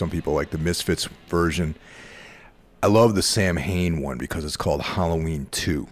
Some 0.00 0.08
people 0.08 0.32
like 0.32 0.48
the 0.48 0.56
Misfits 0.56 1.10
version. 1.28 1.74
I 2.82 2.86
love 2.86 3.14
the 3.14 3.22
Samhain 3.22 4.00
one 4.00 4.16
because 4.16 4.46
it's 4.46 4.56
called 4.56 4.80
Halloween 4.80 5.46
2, 5.50 5.86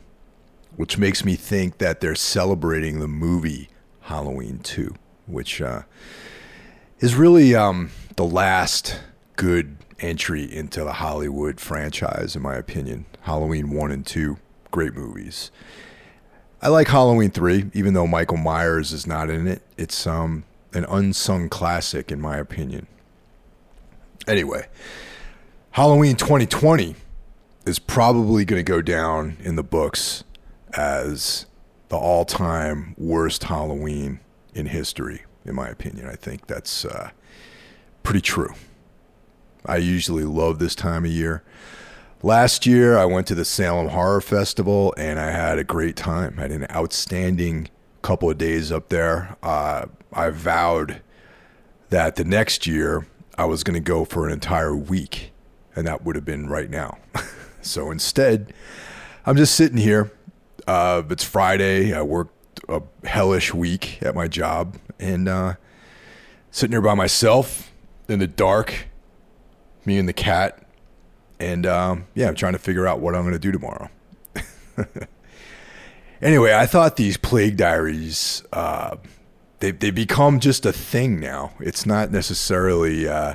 which 0.77 0.97
makes 0.97 1.27
me 1.27 1.37
think 1.37 1.77
that 1.77 2.01
they're 2.01 2.15
celebrating 2.15 3.01
the 3.01 3.07
movie 3.07 3.69
Halloween 4.01 4.61
2, 4.61 4.95
which 5.27 5.61
uh, 5.61 5.83
is 7.01 7.17
really 7.17 7.55
um, 7.55 7.91
the 8.17 8.25
last 8.25 8.99
good 9.37 9.77
entry 10.01 10.51
into 10.51 10.85
the 10.85 10.95
Hollywood 10.95 11.61
franchise, 11.61 12.35
in 12.35 12.41
my 12.41 12.55
opinion. 12.57 13.05
Halloween 13.25 13.69
1 13.69 13.93
and 13.93 14.07
2, 14.07 14.39
great 14.71 14.95
movies. 14.95 15.51
I 16.63 16.69
like 16.69 16.89
Halloween 16.89 17.31
3, 17.31 17.73
even 17.75 17.93
though 17.93 18.07
Michael 18.07 18.39
Myers 18.39 18.91
is 18.91 19.07
not 19.07 19.29
in 19.29 19.47
it. 19.47 19.61
It's 19.77 20.07
um, 20.07 20.45
an 20.73 20.87
unsung 20.89 21.51
classic, 21.51 22.11
in 22.11 22.23
my 22.23 22.39
opinion. 22.39 22.87
Anyway, 24.29 24.67
Halloween 25.71 26.15
2020 26.15 26.95
is 27.65 27.79
probably 27.79 28.45
going 28.45 28.63
to 28.63 28.63
go 28.63 28.83
down 28.83 29.39
in 29.41 29.57
the 29.57 29.63
books 29.63 30.23
as 30.77 31.47
the 31.89 31.97
all 31.97 32.27
time 32.27 32.95
worst 32.99 33.45
Halloween 33.45 34.21
in 34.55 34.67
history, 34.67 35.23
in 35.47 35.55
my 35.55 35.69
opinion. 35.69 36.07
I 36.07 36.15
think 36.15 36.47
that's 36.47 36.85
uh, 36.85 37.11
pretty 38.03 38.21
true. 38.21 38.53
I 39.65 39.79
usually 39.79 40.25
love 40.25 40.59
this 40.59 40.75
time 40.75 41.07
of 41.07 41.11
year. 41.11 41.43
Last 42.23 42.67
year, 42.67 42.99
I 42.99 43.07
went 43.07 43.27
to 43.29 43.35
the 43.35 43.47
Salem 43.47 43.89
Horror 43.89 44.21
Festival 44.21 44.93
and 44.99 45.19
I 45.19 45.31
had 45.31 45.59
a 45.59 45.65
great 45.65 45.97
time. 45.97 46.35
I 46.37 46.43
had 46.43 46.53
an 46.53 46.67
outstanding 46.71 47.71
couple 48.03 48.29
of 48.31 48.37
days 48.37 48.71
up 48.71 48.91
there. 48.91 49.39
Uh, 49.43 49.87
I 50.13 50.29
vowed 50.29 51.01
that 51.89 52.17
the 52.17 52.25
next 52.25 52.67
year 52.67 53.07
I 53.39 53.45
was 53.45 53.63
going 53.63 53.75
to 53.75 53.81
go 53.81 54.05
for 54.05 54.27
an 54.27 54.33
entire 54.33 54.75
week, 54.75 55.33
and 55.77 55.87
that 55.87 56.05
would 56.05 56.17
have 56.17 56.25
been 56.25 56.49
right 56.49 56.69
now. 56.69 56.99
so 57.63 57.93
instead, 57.93 58.53
I'm 59.25 59.37
just 59.37 59.55
sitting 59.55 59.79
here. 59.79 60.11
Uh, 60.67 61.03
it's 61.09 61.23
Friday. 61.23 61.95
I 61.95 62.03
worked 62.03 62.61
a 62.69 62.83
hellish 63.05 63.55
week 63.55 64.03
at 64.03 64.17
my 64.17 64.27
job 64.27 64.77
and 64.99 65.29
uh, 65.29 65.55
sitting 66.51 66.73
here 66.73 66.81
by 66.81 66.95
myself 66.95 67.73
in 68.09 68.19
the 68.19 68.27
dark, 68.27 68.89
me 69.85 69.99
and 69.99 70.09
the 70.09 70.13
cat. 70.13 70.67
And 71.39 71.65
um, 71.65 72.07
yeah, 72.15 72.27
I'm 72.27 72.35
trying 72.35 72.55
to 72.55 72.59
figure 72.59 72.89
out 72.89 72.99
what 72.99 73.15
I'm 73.15 73.23
going 73.23 73.35
to 73.35 73.39
do 73.39 73.53
tomorrow. 73.53 73.89
anyway, 76.21 76.55
I 76.55 76.67
thought 76.67 76.97
these 76.97 77.17
plague 77.17 77.57
diaries, 77.57 78.43
uh, 78.53 78.97
they, 79.61 79.71
they 79.71 79.91
become 79.91 80.41
just 80.41 80.65
a 80.65 80.73
thing 80.73 81.19
now. 81.21 81.53
It's 81.61 81.85
not 81.85 82.11
necessarily, 82.11 83.09
uh, 83.09 83.35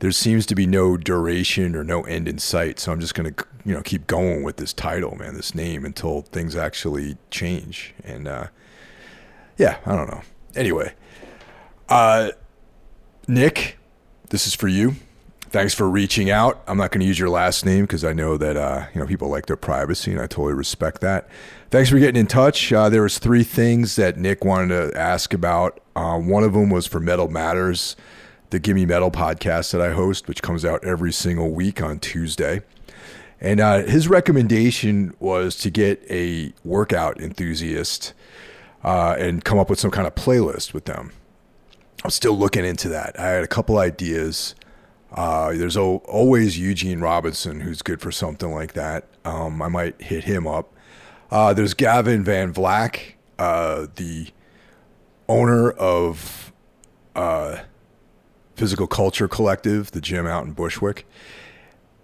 there 0.00 0.12
seems 0.12 0.44
to 0.46 0.54
be 0.54 0.66
no 0.66 0.96
duration 0.96 1.74
or 1.74 1.82
no 1.82 2.02
end 2.02 2.28
in 2.28 2.38
sight. 2.38 2.78
So 2.78 2.92
I'm 2.92 3.00
just 3.00 3.14
to, 3.34 3.44
you 3.64 3.74
know, 3.74 3.82
keep 3.82 4.06
going 4.06 4.42
with 4.42 4.56
this 4.56 4.72
title, 4.72 5.16
man, 5.16 5.34
this 5.34 5.54
name 5.54 5.84
until 5.84 6.22
things 6.22 6.56
actually 6.56 7.16
change. 7.30 7.94
And 8.04 8.28
uh, 8.28 8.48
yeah, 9.56 9.78
I 9.86 9.96
don't 9.96 10.10
know. 10.10 10.22
Anyway, 10.54 10.94
uh, 11.88 12.30
Nick, 13.26 13.78
this 14.30 14.46
is 14.46 14.54
for 14.54 14.68
you 14.68 14.96
thanks 15.50 15.74
for 15.74 15.88
reaching 15.88 16.30
out. 16.30 16.62
I'm 16.66 16.78
not 16.78 16.90
going 16.90 17.00
to 17.00 17.06
use 17.06 17.18
your 17.18 17.30
last 17.30 17.64
name 17.64 17.84
because 17.84 18.04
I 18.04 18.12
know 18.12 18.36
that 18.36 18.56
uh, 18.56 18.86
you 18.94 19.00
know 19.00 19.06
people 19.06 19.28
like 19.28 19.46
their 19.46 19.56
privacy, 19.56 20.12
and 20.12 20.20
I 20.20 20.26
totally 20.26 20.54
respect 20.54 21.00
that. 21.00 21.28
Thanks 21.70 21.90
for 21.90 21.98
getting 21.98 22.20
in 22.20 22.26
touch. 22.26 22.72
Uh, 22.72 22.88
there 22.88 23.02
was 23.02 23.18
three 23.18 23.42
things 23.42 23.96
that 23.96 24.16
Nick 24.16 24.44
wanted 24.44 24.68
to 24.68 24.98
ask 24.98 25.34
about. 25.34 25.80
Uh, 25.94 26.18
one 26.18 26.44
of 26.44 26.52
them 26.52 26.70
was 26.70 26.86
for 26.86 27.00
Metal 27.00 27.28
Matters, 27.28 27.96
the 28.50 28.58
Gimme 28.58 28.86
Metal 28.86 29.10
podcast 29.10 29.72
that 29.72 29.80
I 29.80 29.92
host, 29.92 30.28
which 30.28 30.42
comes 30.42 30.64
out 30.64 30.84
every 30.84 31.12
single 31.12 31.50
week 31.50 31.82
on 31.82 31.98
Tuesday. 31.98 32.60
And 33.40 33.60
uh, 33.60 33.82
his 33.82 34.08
recommendation 34.08 35.14
was 35.18 35.56
to 35.56 35.70
get 35.70 36.02
a 36.08 36.52
workout 36.64 37.20
enthusiast 37.20 38.14
uh, 38.82 39.16
and 39.18 39.44
come 39.44 39.58
up 39.58 39.68
with 39.68 39.78
some 39.78 39.90
kind 39.90 40.06
of 40.06 40.14
playlist 40.14 40.72
with 40.72 40.86
them. 40.86 41.12
I'm 42.04 42.10
still 42.10 42.38
looking 42.38 42.64
into 42.64 42.88
that. 42.90 43.18
I 43.18 43.28
had 43.28 43.44
a 43.44 43.48
couple 43.48 43.78
ideas. 43.78 44.54
Uh, 45.12 45.52
there's 45.52 45.76
o- 45.76 46.02
always 46.06 46.58
Eugene 46.58 47.00
Robinson 47.00 47.60
who's 47.60 47.82
good 47.82 48.00
for 48.00 48.10
something 48.10 48.50
like 48.52 48.72
that. 48.74 49.04
Um, 49.24 49.62
I 49.62 49.68
might 49.68 50.00
hit 50.00 50.24
him 50.24 50.46
up. 50.46 50.72
Uh, 51.30 51.52
there's 51.52 51.74
Gavin 51.74 52.22
Van 52.22 52.52
Vlack, 52.52 53.14
uh, 53.38 53.86
the 53.96 54.28
owner 55.28 55.70
of 55.72 56.52
uh, 57.14 57.58
Physical 58.54 58.86
Culture 58.86 59.28
Collective, 59.28 59.90
the 59.90 60.00
gym 60.00 60.26
out 60.26 60.44
in 60.44 60.52
Bushwick, 60.52 61.06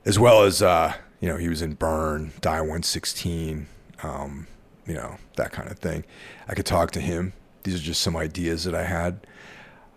as 0.04 0.18
well 0.18 0.42
as 0.42 0.60
uh, 0.62 0.94
you 1.20 1.28
know 1.28 1.36
he 1.36 1.48
was 1.48 1.62
in 1.62 1.74
Burn, 1.74 2.32
Die 2.40 2.60
116, 2.60 3.66
um, 4.02 4.46
you 4.86 4.94
know 4.94 5.16
that 5.36 5.52
kind 5.52 5.70
of 5.70 5.78
thing. 5.78 6.04
I 6.48 6.54
could 6.54 6.66
talk 6.66 6.90
to 6.92 7.00
him. 7.00 7.32
These 7.62 7.76
are 7.76 7.84
just 7.84 8.00
some 8.00 8.16
ideas 8.16 8.64
that 8.64 8.74
I 8.74 8.84
had. 8.84 9.24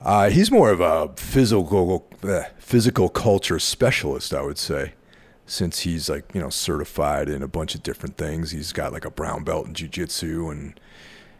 Uh, 0.05 0.29
he's 0.29 0.51
more 0.51 0.69
of 0.69 0.79
a 0.79 1.11
physical 1.15 2.07
uh, 2.21 2.43
physical 2.59 3.09
culture 3.09 3.57
specialist, 3.57 4.35
I 4.35 4.43
would 4.43 4.59
say, 4.59 4.93
since 5.47 5.79
he's 5.79 6.07
like 6.07 6.25
you 6.35 6.39
know 6.39 6.51
certified 6.51 7.27
in 7.27 7.41
a 7.41 7.47
bunch 7.47 7.73
of 7.73 7.81
different 7.81 8.15
things. 8.15 8.51
He's 8.51 8.71
got 8.71 8.93
like 8.93 9.03
a 9.03 9.09
brown 9.09 9.43
belt 9.43 9.65
in 9.65 9.73
jujitsu 9.73 10.51
and 10.51 10.79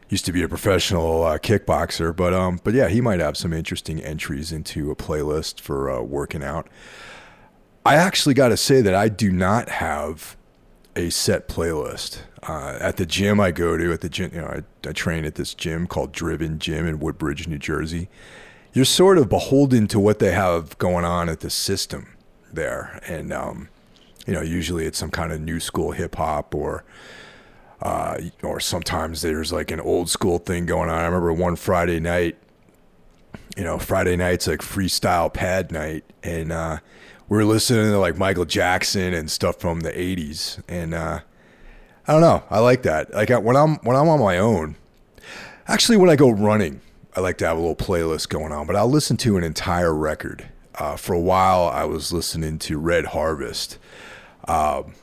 used 0.10 0.26
to 0.26 0.32
be 0.32 0.42
a 0.42 0.50
professional 0.50 1.24
uh, 1.24 1.38
kickboxer. 1.38 2.14
But 2.16 2.34
um, 2.34 2.60
but 2.64 2.74
yeah, 2.74 2.88
he 2.88 3.02
might 3.02 3.20
have 3.20 3.38
some 3.38 3.54
interesting 3.54 4.02
entries 4.02 4.52
into 4.52 4.90
a 4.90 4.96
playlist 4.96 5.62
for 5.62 5.92
uh, 5.92 6.02
working 6.02 6.44
out. 6.44 6.68
I 7.86 7.98
actually 7.98 8.34
got 8.34 8.48
to 8.48 8.58
say 8.58 8.82
that 8.82 8.96
I 8.96 9.10
do 9.10 9.32
not 9.32 9.70
have 9.70 10.36
a 10.96 11.12
set 11.12 11.48
playlist. 11.48 12.22
Uh, 12.42 12.78
at 12.80 12.98
the 12.98 13.06
gym 13.06 13.40
I 13.40 13.52
go 13.52 13.78
to, 13.78 13.92
at 13.92 14.02
the 14.02 14.10
gym, 14.10 14.32
you 14.34 14.42
know, 14.42 14.48
I, 14.48 14.90
I 14.90 14.92
train 14.92 15.26
at 15.26 15.36
this 15.36 15.54
gym 15.54 15.86
called 15.88 16.12
Driven 16.12 16.58
Gym 16.58 16.88
in 16.88 17.00
Woodbridge, 17.00 17.48
New 17.48 17.58
Jersey 17.60 18.08
you're 18.76 18.84
sort 18.84 19.18
of 19.18 19.30
beholden 19.30 19.88
to 19.88 19.98
what 19.98 20.20
they 20.20 20.32
have 20.32 20.78
going 20.78 21.06
on 21.06 21.30
at 21.30 21.40
the 21.40 21.50
system 21.50 22.14
there. 22.52 23.00
And, 23.08 23.32
um, 23.32 23.70
you 24.28 24.34
know, 24.34 24.42
usually 24.42 24.86
it's 24.86 24.98
some 24.98 25.12
kind 25.12 25.32
of 25.32 25.40
new 25.40 25.62
school 25.62 25.94
hip 25.94 26.16
hop 26.16 26.54
or, 26.54 26.84
uh, 27.82 28.18
or 28.44 28.60
sometimes 28.60 29.22
there's 29.22 29.54
like 29.54 29.72
an 29.72 29.80
old 29.80 30.10
school 30.10 30.40
thing 30.40 30.66
going 30.66 30.90
on. 30.90 30.98
I 30.98 31.06
remember 31.06 31.32
one 31.32 31.56
Friday 31.56 32.02
night, 32.02 32.38
you 33.56 33.64
know, 33.64 33.80
Friday 33.80 34.18
night's 34.18 34.46
like 34.46 34.60
freestyle 34.60 35.34
pad 35.34 35.72
night. 35.72 36.04
And, 36.22 36.52
uh, 36.52 36.80
we 37.30 37.38
are 37.38 37.46
listening 37.46 37.92
to 37.92 37.98
like 37.98 38.18
Michael 38.18 38.44
Jackson 38.44 39.14
and 39.14 39.32
stuff 39.32 39.58
from 39.58 39.80
the 39.80 39.92
80s. 39.92 40.62
And, 40.68 40.94
uh, 40.94 41.22
I 42.08 42.12
don't 42.12 42.22
know. 42.22 42.44
I 42.50 42.60
like 42.60 42.84
that. 42.84 43.14
Like 43.14 43.30
when 43.30 43.56
I'm, 43.56 43.78
when 43.78 43.96
I'm 43.96 44.10
on 44.10 44.20
my 44.20 44.38
own, 44.38 44.76
actually, 45.66 45.96
when 45.96 46.10
I 46.10 46.18
go 46.18 46.30
running, 46.30 46.82
I 47.16 47.22
like 47.22 47.38
to 47.38 47.48
have 47.48 47.58
a 47.58 47.60
little 47.60 47.76
playlist 47.76 48.30
going 48.30 48.52
on, 48.52 48.68
but 48.68 48.76
I'll 48.76 48.90
listen 48.90 49.16
to 49.18 49.38
an 49.38 49.44
entire 49.44 49.94
record. 49.94 50.50
Uh, 50.76 50.98
for 50.98 51.14
a 51.14 51.20
while, 51.20 51.70
I 51.70 51.86
was 51.86 52.12
listening 52.12 52.60
to 52.60 52.78
Red 52.78 53.06
Harvest. 53.06 53.78
Um, 54.48 54.94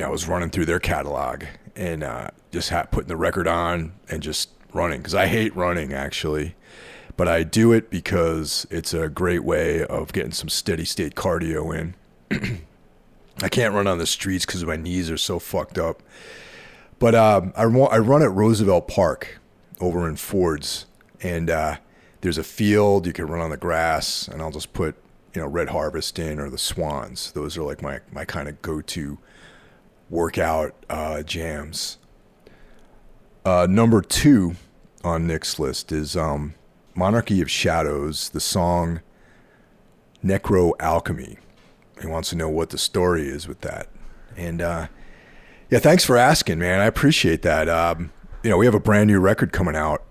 know, 0.00 0.08
I 0.08 0.10
was 0.10 0.26
running 0.26 0.50
through 0.50 0.64
their 0.66 0.80
catalog 0.80 1.44
and 1.76 2.02
uh, 2.02 2.30
just 2.50 2.70
ha- 2.70 2.86
putting 2.90 3.08
the 3.08 3.16
record 3.16 3.46
on 3.46 3.92
and 4.08 4.22
just 4.22 4.50
running 4.72 4.98
because 4.98 5.14
I 5.14 5.26
hate 5.26 5.54
running 5.54 5.92
actually, 5.92 6.54
but 7.16 7.28
I 7.28 7.42
do 7.42 7.72
it 7.72 7.90
because 7.90 8.66
it's 8.70 8.94
a 8.94 9.08
great 9.08 9.44
way 9.44 9.84
of 9.84 10.12
getting 10.12 10.32
some 10.32 10.48
steady 10.48 10.84
state 10.84 11.14
cardio 11.14 11.76
in. 11.78 11.94
I 13.42 13.48
can't 13.48 13.74
run 13.74 13.86
on 13.86 13.98
the 13.98 14.06
streets 14.06 14.44
because 14.44 14.64
my 14.64 14.76
knees 14.76 15.10
are 15.10 15.16
so 15.16 15.38
fucked 15.38 15.78
up. 15.78 16.02
But 16.98 17.14
um, 17.14 17.52
I, 17.56 17.62
I 17.62 17.98
run 17.98 18.22
at 18.22 18.30
Roosevelt 18.30 18.88
Park 18.88 19.38
over 19.80 20.08
in 20.08 20.16
Fords 20.16 20.86
and 21.22 21.50
uh, 21.50 21.76
there's 22.20 22.38
a 22.38 22.44
field 22.44 23.06
you 23.06 23.12
can 23.12 23.26
run 23.26 23.40
on 23.40 23.50
the 23.50 23.56
grass, 23.56 24.28
and 24.28 24.42
I'll 24.42 24.50
just 24.50 24.72
put 24.72 24.96
you 25.34 25.40
know 25.40 25.48
Red 25.48 25.70
Harvest 25.70 26.18
in 26.18 26.38
or 26.38 26.50
the 26.50 26.58
Swans. 26.58 27.32
Those 27.32 27.56
are 27.56 27.62
like 27.62 27.82
my 27.82 28.00
my 28.12 28.24
kind 28.24 28.48
of 28.48 28.60
go-to 28.62 29.18
workout 30.08 30.74
uh, 30.88 31.22
jams. 31.22 31.98
Uh, 33.44 33.66
number 33.68 34.02
two 34.02 34.56
on 35.02 35.26
Nick's 35.26 35.58
list 35.58 35.92
is 35.92 36.16
um, 36.16 36.54
Monarchy 36.94 37.40
of 37.40 37.50
Shadows, 37.50 38.28
the 38.30 38.40
song 38.40 39.00
Necro 40.22 40.72
Alchemy. 40.78 41.38
He 42.00 42.06
wants 42.06 42.30
to 42.30 42.36
know 42.36 42.48
what 42.48 42.70
the 42.70 42.78
story 42.78 43.28
is 43.28 43.46
with 43.48 43.60
that. 43.62 43.88
And 44.36 44.60
uh, 44.60 44.88
yeah, 45.70 45.78
thanks 45.78 46.04
for 46.04 46.16
asking, 46.16 46.58
man. 46.58 46.80
I 46.80 46.86
appreciate 46.86 47.42
that. 47.42 47.68
Um, 47.68 48.12
you 48.42 48.50
know, 48.50 48.56
we 48.56 48.66
have 48.66 48.74
a 48.74 48.80
brand 48.80 49.08
new 49.08 49.20
record 49.20 49.52
coming 49.52 49.76
out 49.76 50.02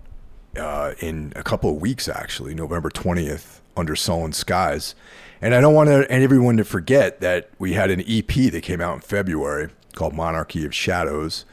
uh, 0.56 0.94
in 1.00 1.32
a 1.36 1.42
couple 1.42 1.70
of 1.70 1.80
weeks, 1.80 2.08
actually, 2.08 2.54
November 2.54 2.90
20th, 2.90 3.60
under 3.76 3.96
Sullen 3.96 4.32
Skies. 4.32 4.94
And 5.42 5.54
I 5.54 5.60
don't 5.60 5.74
want 5.74 5.88
everyone 5.88 6.56
to 6.58 6.64
forget 6.64 7.20
that 7.20 7.50
we 7.58 7.72
had 7.72 7.90
an 7.90 8.02
EP 8.06 8.26
that 8.52 8.62
came 8.62 8.80
out 8.80 8.94
in 8.94 9.00
February 9.00 9.70
called 9.94 10.12
Monarchy 10.14 10.66
of 10.66 10.74
Shadows. 10.74 11.44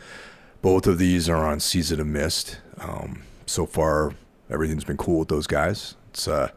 Both 0.62 0.88
of 0.88 0.98
these 0.98 1.30
are 1.30 1.46
on 1.46 1.60
Season 1.60 2.00
of 2.00 2.08
Mist. 2.08 2.60
Um, 2.80 3.24
so 3.46 3.66
far, 3.66 4.14
everything's 4.50 4.84
been 4.84 4.98
cool 4.98 5.20
with 5.20 5.30
those 5.30 5.48
guys. 5.48 5.96
It's 6.10 6.28
uh, 6.28 6.50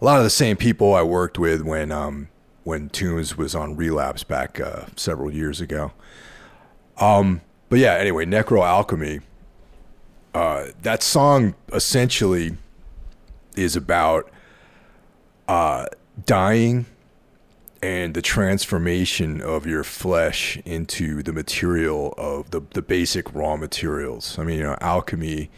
a 0.00 0.04
lot 0.04 0.18
of 0.18 0.24
the 0.24 0.30
same 0.30 0.56
people 0.56 0.94
I 0.94 1.02
worked 1.02 1.38
with 1.38 1.62
when 1.62 1.92
um, 1.92 2.28
when 2.64 2.88
Tombs 2.88 3.36
was 3.36 3.54
on 3.54 3.76
Relapse 3.76 4.24
back 4.24 4.60
uh, 4.60 4.86
several 4.96 5.32
years 5.32 5.60
ago. 5.60 5.92
Um, 6.98 7.40
but 7.68 7.78
yeah, 7.78 7.94
anyway, 7.94 8.26
Necro 8.26 8.66
Alchemy. 8.66 9.20
Uh, 10.34 10.66
that 10.80 11.02
song 11.02 11.54
essentially 11.72 12.56
is 13.54 13.76
about 13.76 14.30
uh, 15.46 15.86
dying 16.24 16.86
and 17.82 18.14
the 18.14 18.22
transformation 18.22 19.40
of 19.40 19.66
your 19.66 19.84
flesh 19.84 20.56
into 20.64 21.22
the 21.22 21.32
material 21.32 22.14
of 22.16 22.50
the, 22.50 22.62
the 22.74 22.80
basic 22.80 23.34
raw 23.34 23.56
materials. 23.56 24.38
I 24.38 24.44
mean, 24.44 24.58
you 24.58 24.62
know, 24.62 24.76
alchemy 24.80 25.50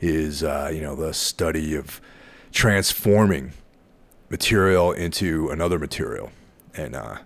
is, 0.00 0.42
uh, 0.42 0.70
you 0.74 0.80
know, 0.80 0.96
the 0.96 1.14
study 1.14 1.74
of 1.74 2.00
transforming 2.50 3.52
material 4.28 4.92
into 4.92 5.48
another 5.50 5.78
material. 5.78 6.32
And, 6.74 6.96
uh, 6.96 7.18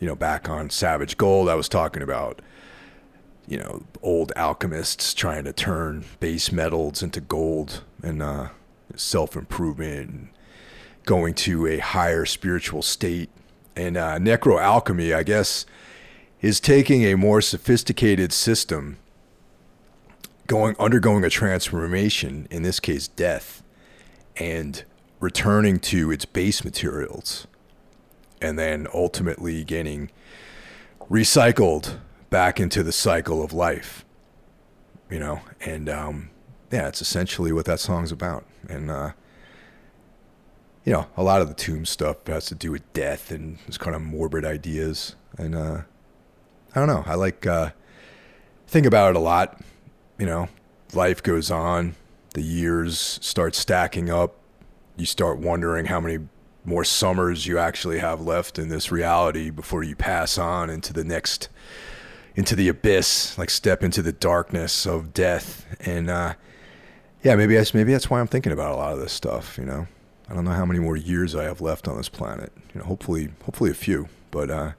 you 0.00 0.06
know, 0.06 0.16
back 0.16 0.48
on 0.48 0.68
Savage 0.68 1.16
Gold, 1.16 1.48
I 1.48 1.54
was 1.54 1.68
talking 1.68 2.02
about, 2.02 2.42
you 3.48 3.58
know, 3.58 3.82
old 4.02 4.32
alchemists 4.36 5.14
trying 5.14 5.44
to 5.44 5.52
turn 5.52 6.04
base 6.20 6.50
metals 6.50 7.02
into 7.02 7.20
gold 7.20 7.82
and 8.02 8.22
uh, 8.22 8.48
self 8.96 9.36
improvement 9.36 10.10
and 10.10 10.28
going 11.04 11.34
to 11.34 11.66
a 11.66 11.78
higher 11.78 12.24
spiritual 12.24 12.82
state. 12.82 13.30
And 13.76 13.96
uh, 13.96 14.18
necro 14.18 14.60
alchemy, 14.60 15.12
I 15.12 15.22
guess, 15.22 15.66
is 16.40 16.60
taking 16.60 17.04
a 17.04 17.14
more 17.14 17.40
sophisticated 17.40 18.32
system, 18.32 18.98
going 20.46 20.74
undergoing 20.78 21.24
a 21.24 21.30
transformation, 21.30 22.48
in 22.50 22.62
this 22.62 22.80
case, 22.80 23.08
death, 23.08 23.62
and 24.36 24.82
returning 25.20 25.78
to 25.78 26.10
its 26.10 26.24
base 26.24 26.64
materials, 26.64 27.46
and 28.40 28.58
then 28.58 28.86
ultimately 28.92 29.62
getting 29.64 30.10
recycled 31.10 31.98
back 32.30 32.60
into 32.60 32.82
the 32.82 32.92
cycle 32.92 33.42
of 33.42 33.52
life. 33.52 34.04
You 35.10 35.20
know, 35.20 35.40
and 35.60 35.88
um, 35.88 36.30
yeah, 36.72 36.88
it's 36.88 37.00
essentially 37.00 37.52
what 37.52 37.64
that 37.66 37.80
song's 37.80 38.10
about. 38.10 38.44
And 38.68 38.90
uh, 38.90 39.12
you 40.84 40.92
know, 40.92 41.06
a 41.16 41.22
lot 41.22 41.40
of 41.40 41.48
the 41.48 41.54
tomb 41.54 41.84
stuff 41.84 42.26
has 42.26 42.46
to 42.46 42.54
do 42.54 42.70
with 42.70 42.92
death 42.92 43.30
and 43.30 43.58
these 43.66 43.78
kind 43.78 43.94
of 43.94 44.02
morbid 44.02 44.44
ideas. 44.44 45.16
And 45.36 45.54
uh, 45.54 45.82
I 46.74 46.78
don't 46.78 46.88
know. 46.88 47.04
I 47.06 47.14
like 47.14 47.46
uh, 47.46 47.70
think 48.66 48.86
about 48.86 49.10
it 49.10 49.16
a 49.16 49.20
lot. 49.20 49.60
You 50.18 50.26
know, 50.26 50.48
life 50.92 51.22
goes 51.22 51.50
on, 51.50 51.94
the 52.34 52.42
years 52.42 53.18
start 53.20 53.54
stacking 53.54 54.10
up. 54.10 54.36
You 54.96 55.06
start 55.06 55.38
wondering 55.38 55.86
how 55.86 56.00
many 56.00 56.26
more 56.64 56.84
summers 56.84 57.46
you 57.46 57.58
actually 57.58 57.98
have 57.98 58.20
left 58.20 58.58
in 58.58 58.68
this 58.68 58.90
reality 58.90 59.50
before 59.50 59.82
you 59.82 59.94
pass 59.94 60.36
on 60.36 60.68
into 60.70 60.92
the 60.92 61.04
next 61.04 61.48
into 62.36 62.54
the 62.54 62.68
abyss, 62.68 63.36
like 63.38 63.50
step 63.50 63.82
into 63.82 64.02
the 64.02 64.12
darkness 64.12 64.86
of 64.86 65.12
death. 65.12 65.66
And 65.80 66.08
uh, 66.08 66.34
yeah, 67.22 67.34
maybe 67.34 67.56
that's 67.56 67.74
maybe 67.74 67.92
that's 67.92 68.08
why 68.08 68.20
I'm 68.20 68.28
thinking 68.28 68.52
about 68.52 68.72
a 68.72 68.76
lot 68.76 68.92
of 68.92 69.00
this 69.00 69.12
stuff. 69.12 69.58
You 69.58 69.64
know, 69.64 69.86
I 70.28 70.34
don't 70.34 70.44
know 70.44 70.52
how 70.52 70.66
many 70.66 70.78
more 70.78 70.96
years 70.96 71.34
I 71.34 71.44
have 71.44 71.60
left 71.60 71.88
on 71.88 71.96
this 71.96 72.10
planet. 72.10 72.52
You 72.74 72.80
know, 72.80 72.86
hopefully, 72.86 73.30
hopefully 73.44 73.70
a 73.70 73.74
few. 73.74 74.08
But 74.30 74.50
uh, 74.50 74.72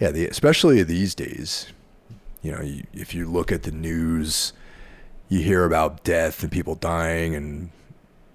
yeah, 0.00 0.12
the, 0.12 0.26
especially 0.26 0.82
these 0.84 1.14
days, 1.14 1.72
you 2.40 2.52
know, 2.52 2.62
you, 2.62 2.84
if 2.92 3.14
you 3.14 3.26
look 3.26 3.50
at 3.50 3.64
the 3.64 3.72
news, 3.72 4.52
you 5.28 5.40
hear 5.40 5.64
about 5.64 6.04
death 6.04 6.42
and 6.42 6.52
people 6.52 6.76
dying 6.76 7.34
and 7.34 7.70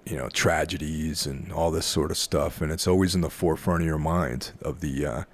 you 0.04 0.16
know 0.16 0.28
tragedies 0.28 1.26
and 1.26 1.52
all 1.52 1.70
this 1.70 1.86
sort 1.86 2.10
of 2.10 2.18
stuff, 2.18 2.60
and 2.60 2.70
it's 2.70 2.86
always 2.86 3.14
in 3.14 3.22
the 3.22 3.30
forefront 3.30 3.80
of 3.80 3.86
your 3.86 3.98
mind 3.98 4.52
of 4.60 4.80
the 4.80 5.06
uh, 5.06 5.24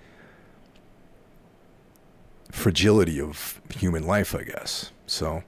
fragility 2.56 3.20
of 3.20 3.60
human 3.74 4.06
life, 4.06 4.34
I 4.34 4.42
guess. 4.44 4.90
So 5.06 5.44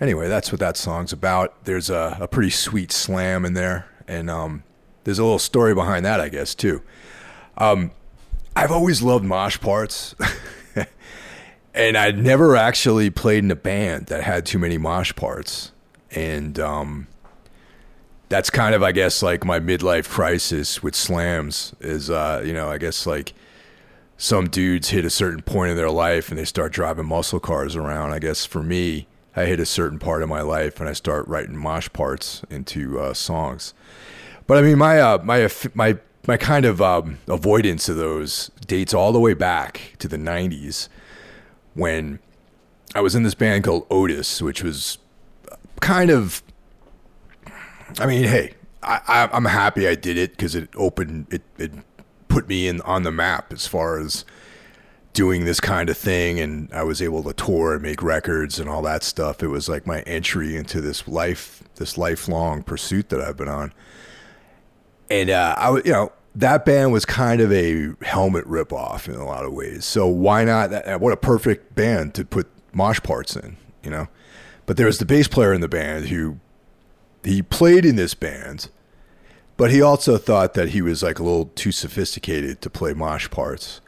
anyway, 0.00 0.28
that's 0.28 0.50
what 0.50 0.60
that 0.60 0.76
song's 0.76 1.12
about. 1.12 1.64
There's 1.64 1.90
a, 1.90 2.16
a 2.20 2.28
pretty 2.28 2.50
sweet 2.50 2.92
slam 2.92 3.44
in 3.44 3.54
there 3.54 3.88
and 4.08 4.30
um, 4.30 4.64
there's 5.04 5.18
a 5.18 5.22
little 5.22 5.38
story 5.38 5.74
behind 5.74 6.04
that, 6.04 6.18
I 6.20 6.28
guess, 6.28 6.54
too. 6.54 6.82
Um, 7.58 7.92
I've 8.56 8.72
always 8.72 9.02
loved 9.02 9.24
mosh 9.24 9.60
parts, 9.60 10.16
and 11.74 11.96
I'd 11.96 12.18
never 12.18 12.56
actually 12.56 13.10
played 13.10 13.44
in 13.44 13.50
a 13.50 13.56
band 13.56 14.06
that 14.06 14.24
had 14.24 14.46
too 14.46 14.58
many 14.58 14.78
mosh 14.78 15.14
parts, 15.14 15.72
and 16.10 16.58
um, 16.58 17.06
that's 18.28 18.50
kind 18.50 18.74
of, 18.74 18.82
I 18.82 18.92
guess, 18.92 19.22
like 19.22 19.44
my 19.44 19.60
midlife 19.60 20.08
crisis 20.08 20.82
with 20.82 20.96
slams. 20.96 21.74
Is 21.80 22.10
uh, 22.10 22.42
you 22.44 22.52
know, 22.52 22.68
I 22.68 22.78
guess 22.78 23.06
like 23.06 23.34
some 24.20 24.48
dudes 24.48 24.90
hit 24.90 25.04
a 25.04 25.10
certain 25.10 25.42
point 25.42 25.70
in 25.70 25.76
their 25.76 25.90
life 25.90 26.28
and 26.28 26.38
they 26.38 26.44
start 26.44 26.72
driving 26.72 27.06
muscle 27.06 27.38
cars 27.38 27.76
around. 27.76 28.10
I 28.10 28.18
guess 28.18 28.44
for 28.44 28.64
me, 28.64 29.06
I 29.36 29.44
hit 29.44 29.60
a 29.60 29.64
certain 29.64 30.00
part 30.00 30.24
of 30.24 30.28
my 30.28 30.42
life 30.42 30.80
and 30.80 30.88
I 30.88 30.92
start 30.92 31.28
writing 31.28 31.56
mosh 31.56 31.88
parts 31.92 32.42
into 32.50 32.98
uh, 32.98 33.14
songs. 33.14 33.74
But 34.48 34.58
I 34.58 34.62
mean, 34.62 34.76
my 34.76 35.00
uh, 35.00 35.18
my 35.22 35.48
my 35.72 35.98
my 36.26 36.36
kind 36.36 36.64
of 36.64 36.82
um, 36.82 37.18
avoidance 37.28 37.88
of 37.88 37.96
those 37.96 38.50
dates 38.66 38.92
all 38.92 39.12
the 39.12 39.20
way 39.20 39.34
back 39.34 39.94
to 40.00 40.08
the 40.08 40.16
'90s 40.16 40.88
when 41.74 42.18
I 42.96 43.00
was 43.00 43.14
in 43.14 43.22
this 43.22 43.34
band 43.34 43.64
called 43.64 43.86
Otis, 43.88 44.42
which 44.42 44.64
was 44.64 44.98
kind 45.80 46.10
of. 46.10 46.42
I 48.00 48.06
mean, 48.06 48.24
hey, 48.24 48.54
I, 48.82 49.28
am 49.32 49.44
happy 49.44 49.86
I 49.86 49.94
did 49.94 50.16
it 50.18 50.32
because 50.32 50.54
it 50.54 50.68
opened 50.74 51.26
it, 51.30 51.42
it 51.56 51.72
put 52.38 52.48
me 52.48 52.68
in 52.68 52.80
on 52.82 53.02
the 53.02 53.10
map 53.10 53.52
as 53.52 53.66
far 53.66 53.98
as 53.98 54.24
doing 55.12 55.44
this 55.44 55.58
kind 55.58 55.90
of 55.90 55.98
thing 55.98 56.38
and 56.38 56.72
I 56.72 56.84
was 56.84 57.02
able 57.02 57.24
to 57.24 57.32
tour 57.32 57.74
and 57.74 57.82
make 57.82 58.00
records 58.00 58.60
and 58.60 58.68
all 58.68 58.80
that 58.82 59.02
stuff. 59.02 59.42
It 59.42 59.48
was 59.48 59.68
like 59.68 59.88
my 59.88 60.02
entry 60.02 60.54
into 60.54 60.80
this 60.80 61.08
life, 61.08 61.64
this 61.74 61.98
lifelong 61.98 62.62
pursuit 62.62 63.08
that 63.08 63.20
I've 63.20 63.36
been 63.36 63.48
on. 63.48 63.72
And 65.10 65.30
uh, 65.30 65.56
I 65.58 65.70
was, 65.70 65.82
you 65.84 65.90
know, 65.90 66.12
that 66.36 66.64
band 66.64 66.92
was 66.92 67.04
kind 67.04 67.40
of 67.40 67.52
a 67.52 67.94
helmet 68.02 68.44
ripoff 68.44 69.08
in 69.08 69.16
a 69.16 69.26
lot 69.26 69.44
of 69.44 69.52
ways. 69.52 69.84
So 69.84 70.06
why 70.06 70.44
not? 70.44 70.70
That, 70.70 71.00
what 71.00 71.12
a 71.12 71.16
perfect 71.16 71.74
band 71.74 72.14
to 72.14 72.24
put 72.24 72.46
mosh 72.72 73.00
parts 73.00 73.34
in, 73.34 73.56
you 73.82 73.90
know. 73.90 74.06
But 74.64 74.76
there 74.76 74.86
was 74.86 74.98
the 74.98 75.06
bass 75.06 75.26
player 75.26 75.52
in 75.52 75.60
the 75.60 75.66
band 75.68 76.06
who 76.06 76.38
he 77.24 77.42
played 77.42 77.84
in 77.84 77.96
this 77.96 78.14
band, 78.14 78.68
but 79.58 79.70
he 79.70 79.82
also 79.82 80.16
thought 80.16 80.54
that 80.54 80.70
he 80.70 80.80
was 80.80 81.02
like 81.02 81.18
a 81.18 81.22
little 81.22 81.50
too 81.54 81.72
sophisticated 81.72 82.62
to 82.62 82.70
play 82.70 82.94
mosh 82.94 83.28
parts. 83.28 83.82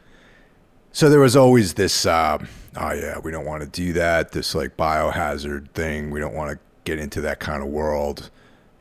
So 0.91 1.09
there 1.09 1.21
was 1.21 1.35
always 1.35 1.75
this, 1.75 2.05
uh, 2.05 2.37
oh 2.75 2.91
yeah, 2.91 3.17
we 3.17 3.31
don't 3.31 3.45
want 3.45 3.63
to 3.63 3.69
do 3.69 3.93
that. 3.93 4.33
This 4.33 4.53
like 4.53 4.75
biohazard 4.75 5.69
thing. 5.69 6.11
We 6.11 6.19
don't 6.19 6.35
want 6.35 6.51
to 6.51 6.59
get 6.83 6.99
into 6.99 7.21
that 7.21 7.39
kind 7.39 7.63
of 7.63 7.69
world, 7.69 8.29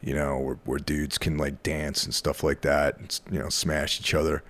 you 0.02 0.14
know, 0.14 0.37
where, 0.38 0.59
where 0.64 0.78
dudes 0.80 1.16
can 1.18 1.38
like 1.38 1.62
dance 1.62 2.04
and 2.04 2.12
stuff 2.12 2.42
like 2.42 2.62
that, 2.62 2.99
and, 2.99 3.20
you 3.30 3.38
know, 3.38 3.49
smash 3.49 4.00
each 4.00 4.12
other. 4.12 4.42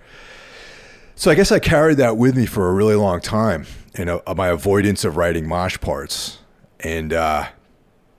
So 1.13 1.29
I 1.29 1.35
guess 1.35 1.51
I 1.51 1.59
carried 1.59 1.97
that 1.97 2.17
with 2.17 2.35
me 2.35 2.47
for 2.47 2.67
a 2.67 2.73
really 2.73 2.95
long 2.95 3.21
time, 3.21 3.67
you 3.95 4.05
know, 4.05 4.23
my 4.35 4.47
avoidance 4.47 5.05
of 5.05 5.15
writing 5.15 5.47
mosh 5.47 5.77
parts, 5.79 6.39
and 6.79 7.13
uh, 7.13 7.49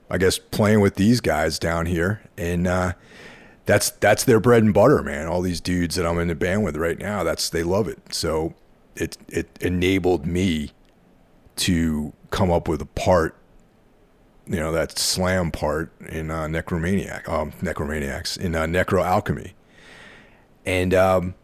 I 0.09 0.17
guess 0.17 0.37
playing 0.37 0.79
with 0.79 0.95
these 0.95 1.19
guys 1.19 1.59
down 1.59 1.87
here, 1.87 2.21
and 2.37 2.65
uh, 2.65 2.93
that's 3.65 3.91
that's 3.91 4.23
their 4.23 4.39
bread 4.39 4.63
and 4.63 4.73
butter, 4.73 5.01
man. 5.01 5.27
All 5.27 5.41
these 5.41 5.61
dudes 5.61 5.95
that 5.95 6.05
I'm 6.05 6.19
in 6.19 6.27
the 6.27 6.35
band 6.35 6.63
with 6.63 6.75
right 6.75 6.97
now, 6.97 7.23
that's 7.23 7.49
they 7.49 7.63
love 7.63 7.87
it. 7.87 8.13
So 8.13 8.53
it 8.95 9.17
it 9.29 9.49
enabled 9.61 10.25
me 10.25 10.71
to 11.55 12.13
come 12.29 12.51
up 12.51 12.67
with 12.67 12.81
a 12.81 12.85
part, 12.85 13.35
you 14.47 14.59
know, 14.59 14.71
that 14.71 14.97
slam 14.97 15.51
part 15.51 15.91
in 16.07 16.31
uh, 16.31 16.45
Necromaniac, 16.45 17.27
um, 17.29 17.51
Necromaniacs 17.61 18.37
in 18.37 18.55
uh, 18.55 18.63
Necro 18.63 19.03
Alchemy, 19.05 19.53
and 20.65 20.93
um, 20.93 21.35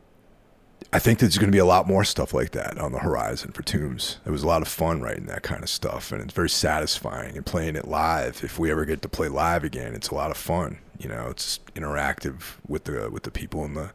I 0.91 0.97
think 0.97 1.19
there's 1.19 1.37
going 1.37 1.51
to 1.51 1.55
be 1.55 1.59
a 1.59 1.65
lot 1.65 1.87
more 1.87 2.03
stuff 2.03 2.33
like 2.33 2.51
that 2.51 2.79
on 2.79 2.91
the 2.91 2.99
horizon 2.99 3.51
for 3.51 3.61
Tombs. 3.61 4.17
It 4.25 4.31
was 4.31 4.41
a 4.41 4.47
lot 4.47 4.63
of 4.63 4.67
fun 4.67 5.01
writing 5.01 5.27
that 5.27 5.43
kind 5.43 5.61
of 5.61 5.69
stuff, 5.69 6.11
and 6.11 6.21
it's 6.21 6.33
very 6.33 6.49
satisfying. 6.49 7.37
And 7.37 7.45
playing 7.45 7.75
it 7.75 7.87
live, 7.87 8.43
if 8.43 8.57
we 8.57 8.71
ever 8.71 8.85
get 8.85 9.03
to 9.03 9.09
play 9.09 9.27
live 9.27 9.63
again, 9.63 9.93
it's 9.93 10.09
a 10.09 10.15
lot 10.15 10.31
of 10.31 10.37
fun. 10.37 10.79
You 10.97 11.09
know, 11.09 11.27
it's 11.29 11.59
interactive 11.75 12.55
with 12.67 12.85
the 12.85 13.09
with 13.11 13.23
the 13.23 13.31
people 13.31 13.63
in 13.65 13.75
the 13.75 13.91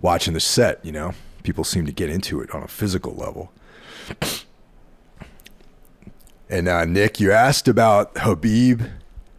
watching 0.00 0.34
the 0.34 0.40
set. 0.40 0.84
You 0.84 0.92
know 0.92 1.14
people 1.46 1.62
seem 1.62 1.86
to 1.86 1.92
get 1.92 2.10
into 2.10 2.40
it 2.40 2.50
on 2.50 2.62
a 2.62 2.68
physical 2.68 3.14
level. 3.14 3.52
And 6.50 6.68
uh, 6.68 6.84
Nick, 6.84 7.20
you 7.20 7.30
asked 7.30 7.68
about 7.68 8.14
Khabib 8.14 8.90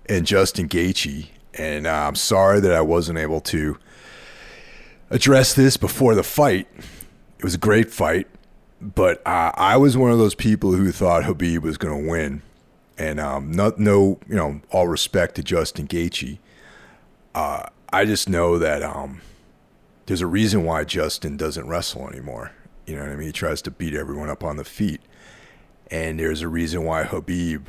and 0.08 0.25
Justin 0.25 0.70
Gaethje, 0.70 1.27
and 1.53 1.86
uh, 1.86 2.08
I'm 2.08 2.15
sorry 2.15 2.62
that 2.62 2.72
I 2.72 2.82
wasn't 2.82 3.20
able 3.20 3.41
to 3.41 3.77
address 5.09 5.53
this 5.53 5.77
before 5.77 6.15
the 6.15 6.23
fight. 6.23 6.67
It 7.39 7.43
was 7.43 7.55
a 7.55 7.59
great 7.59 7.91
fight, 7.91 8.27
but 8.81 9.21
I 9.25 9.77
was 9.77 9.97
one 9.97 10.11
of 10.11 10.17
those 10.17 10.35
people 10.35 10.71
who 10.73 10.91
thought 10.91 11.23
Khabib 11.23 11.61
was 11.61 11.77
going 11.77 12.03
to 12.03 12.09
win. 12.09 12.41
And 12.97 13.19
um, 13.19 13.51
no, 13.51 13.73
no, 13.77 14.19
you 14.27 14.35
know, 14.35 14.61
all 14.71 14.87
respect 14.87 15.35
to 15.35 15.43
Justin 15.43 15.87
Gaethje. 15.87 16.39
uh, 17.35 17.67
I 17.93 18.05
just 18.05 18.27
know 18.27 18.57
that 18.57 18.81
um, 18.81 19.21
there's 20.07 20.21
a 20.21 20.27
reason 20.27 20.65
why 20.65 20.83
Justin 20.83 21.37
doesn't 21.37 21.67
wrestle 21.67 22.09
anymore. 22.09 22.51
You 22.85 22.95
know 22.95 23.03
what 23.03 23.11
I 23.11 23.15
mean? 23.15 23.27
He 23.27 23.31
tries 23.31 23.61
to 23.63 23.71
beat 23.71 23.93
everyone 23.93 24.29
up 24.29 24.43
on 24.43 24.57
the 24.57 24.63
feet. 24.63 25.01
And 25.91 26.19
there's 26.19 26.41
a 26.41 26.47
reason 26.47 26.83
why 26.83 27.03
Khabib 27.03 27.65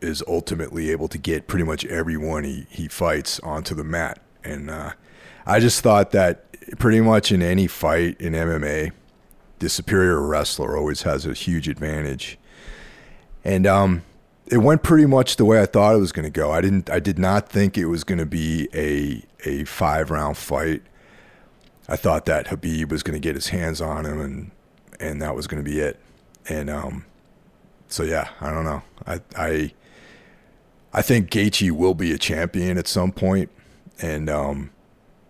is 0.00 0.22
ultimately 0.26 0.90
able 0.90 1.08
to 1.08 1.18
get 1.18 1.46
pretty 1.46 1.64
much 1.64 1.84
everyone 1.86 2.44
he, 2.44 2.66
he 2.68 2.88
fights 2.88 3.38
onto 3.40 3.74
the 3.74 3.84
mat. 3.84 4.20
And 4.42 4.68
uh, 4.68 4.92
I 5.46 5.60
just 5.60 5.80
thought 5.80 6.10
that 6.10 6.51
pretty 6.78 7.00
much 7.00 7.32
in 7.32 7.42
any 7.42 7.66
fight 7.66 8.20
in 8.20 8.32
MMA, 8.32 8.92
the 9.58 9.68
superior 9.68 10.20
wrestler 10.20 10.76
always 10.76 11.02
has 11.02 11.26
a 11.26 11.32
huge 11.32 11.68
advantage. 11.68 12.38
And 13.44 13.66
um, 13.66 14.02
it 14.46 14.58
went 14.58 14.82
pretty 14.82 15.06
much 15.06 15.36
the 15.36 15.44
way 15.44 15.60
I 15.60 15.66
thought 15.66 15.94
it 15.94 15.98
was 15.98 16.12
going 16.12 16.24
to 16.24 16.30
go. 16.30 16.50
I 16.50 16.60
didn't. 16.60 16.90
I 16.90 17.00
did 17.00 17.18
not 17.18 17.48
think 17.48 17.78
it 17.78 17.86
was 17.86 18.04
going 18.04 18.18
to 18.18 18.26
be 18.26 18.68
a 18.74 19.24
a 19.48 19.64
five 19.64 20.10
round 20.10 20.36
fight. 20.36 20.82
I 21.88 21.96
thought 21.96 22.26
that 22.26 22.46
Khabib 22.46 22.90
was 22.90 23.02
going 23.02 23.14
to 23.14 23.20
get 23.20 23.34
his 23.34 23.48
hands 23.48 23.80
on 23.80 24.04
him, 24.04 24.20
and 24.20 24.50
and 25.00 25.22
that 25.22 25.34
was 25.34 25.46
going 25.46 25.62
to 25.62 25.68
be 25.68 25.80
it. 25.80 25.98
And 26.48 26.70
um, 26.70 27.04
so 27.88 28.02
yeah, 28.02 28.28
I 28.40 28.50
don't 28.50 28.64
know. 28.64 28.82
I 29.06 29.20
I 29.36 29.72
I 30.92 31.02
think 31.02 31.30
Gaethje 31.30 31.70
will 31.70 31.94
be 31.94 32.12
a 32.12 32.18
champion 32.18 32.78
at 32.78 32.86
some 32.86 33.12
point, 33.12 33.50
and 34.00 34.28
um, 34.28 34.70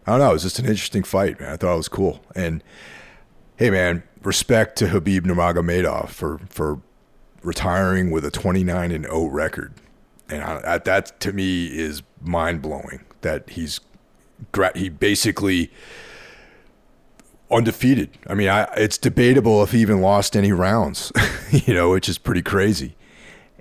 I 0.06 0.12
don't 0.12 0.20
know. 0.20 0.30
It 0.30 0.34
was 0.34 0.42
just 0.42 0.58
an 0.58 0.66
interesting 0.66 1.02
fight, 1.02 1.40
man. 1.40 1.52
I 1.52 1.56
thought 1.56 1.74
it 1.74 1.76
was 1.76 1.88
cool. 1.88 2.20
And 2.34 2.62
hey, 3.56 3.70
man, 3.70 4.02
respect 4.22 4.76
to 4.78 4.86
Khabib 4.86 5.20
Nurmagomedov 5.20 6.08
for 6.08 6.40
for 6.48 6.80
retiring 7.42 8.10
with 8.10 8.24
a 8.24 8.30
29 8.30 8.92
and 8.92 9.04
0 9.04 9.26
record, 9.26 9.74
and 10.28 10.42
I, 10.42 10.78
that 10.78 11.20
to 11.20 11.32
me 11.32 11.66
is 11.66 12.02
mind 12.20 12.62
blowing. 12.62 13.04
That 13.20 13.48
he's 13.50 13.80
he 14.74 14.88
basically 14.88 15.70
undefeated. 17.50 18.10
I 18.26 18.34
mean, 18.34 18.48
I, 18.48 18.64
it's 18.76 18.98
debatable 18.98 19.62
if 19.62 19.72
he 19.72 19.80
even 19.80 20.00
lost 20.00 20.36
any 20.36 20.52
rounds, 20.52 21.12
you 21.50 21.74
know, 21.74 21.90
which 21.90 22.08
is 22.08 22.18
pretty 22.18 22.42
crazy. 22.42 22.96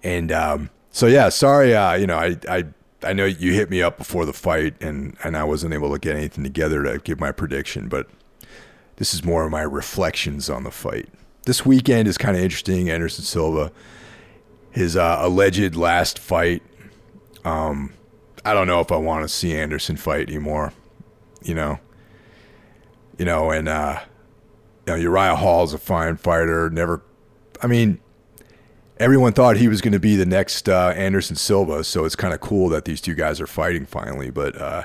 And 0.03 0.31
um, 0.31 0.69
so 0.91 1.07
yeah, 1.07 1.29
sorry, 1.29 1.75
uh, 1.75 1.93
you 1.93 2.07
know, 2.07 2.17
I 2.17 2.37
I 2.49 2.65
I 3.03 3.13
know 3.13 3.25
you 3.25 3.53
hit 3.53 3.69
me 3.69 3.81
up 3.81 3.97
before 3.97 4.25
the 4.25 4.33
fight, 4.33 4.75
and 4.81 5.15
and 5.23 5.35
I 5.35 5.43
wasn't 5.43 5.73
able 5.73 5.91
to 5.91 5.99
get 5.99 6.15
anything 6.15 6.43
together 6.43 6.83
to 6.83 6.99
give 6.99 7.19
my 7.19 7.31
prediction, 7.31 7.87
but 7.87 8.07
this 8.97 9.13
is 9.13 9.23
more 9.23 9.45
of 9.45 9.51
my 9.51 9.61
reflections 9.61 10.49
on 10.49 10.63
the 10.63 10.71
fight. 10.71 11.09
This 11.45 11.65
weekend 11.65 12.07
is 12.07 12.17
kind 12.17 12.37
of 12.37 12.43
interesting. 12.43 12.89
Anderson 12.89 13.23
Silva, 13.23 13.71
his 14.69 14.95
uh, 14.95 15.17
alleged 15.21 15.75
last 15.75 16.19
fight. 16.19 16.61
Um, 17.43 17.93
I 18.45 18.53
don't 18.53 18.67
know 18.67 18.79
if 18.79 18.91
I 18.91 18.97
want 18.97 19.23
to 19.23 19.29
see 19.29 19.55
Anderson 19.55 19.97
fight 19.97 20.29
anymore. 20.29 20.73
You 21.41 21.55
know, 21.55 21.79
you 23.17 23.25
know, 23.25 23.49
and 23.49 23.67
uh, 23.67 23.99
you 24.85 24.93
know 24.93 24.99
Uriah 24.99 25.35
Hall's 25.35 25.73
a 25.73 25.79
fine 25.79 26.17
fighter. 26.17 26.69
Never, 26.69 27.01
I 27.61 27.67
mean, 27.67 27.99
everyone 29.01 29.33
thought 29.33 29.57
he 29.57 29.67
was 29.67 29.81
going 29.81 29.93
to 29.93 29.99
be 29.99 30.15
the 30.15 30.25
next 30.25 30.69
uh, 30.69 30.93
Anderson 30.95 31.35
Silva, 31.35 31.83
so 31.83 32.05
it's 32.05 32.15
kind 32.15 32.33
of 32.33 32.39
cool 32.39 32.69
that 32.69 32.85
these 32.85 33.01
two 33.01 33.15
guys 33.15 33.41
are 33.41 33.47
fighting 33.47 33.85
finally. 33.85 34.29
But 34.29 34.55
uh, 34.61 34.83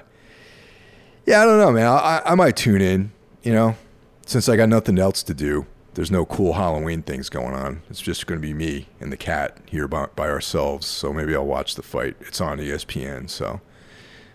yeah, 1.26 1.42
I 1.42 1.44
don't 1.44 1.58
know, 1.58 1.70
man. 1.70 1.86
I, 1.86 2.22
I 2.24 2.34
might 2.34 2.56
tune 2.56 2.80
in. 2.80 3.12
You 3.42 3.52
know, 3.52 3.76
since 4.24 4.48
I 4.48 4.56
got 4.56 4.68
nothing 4.68 4.98
else 4.98 5.22
to 5.24 5.34
do, 5.34 5.66
there's 5.94 6.10
no 6.10 6.24
cool 6.24 6.54
Halloween 6.54 7.02
things 7.02 7.28
going 7.28 7.54
on. 7.54 7.82
It's 7.90 8.00
just 8.00 8.26
going 8.26 8.40
to 8.40 8.46
be 8.46 8.54
me 8.54 8.88
and 8.98 9.12
the 9.12 9.16
cat 9.16 9.58
here 9.66 9.86
by, 9.86 10.06
by 10.16 10.28
ourselves. 10.28 10.86
So 10.86 11.12
maybe 11.12 11.36
I'll 11.36 11.46
watch 11.46 11.74
the 11.74 11.82
fight. 11.82 12.16
It's 12.20 12.40
on 12.40 12.58
ESPN, 12.58 13.28
so 13.28 13.60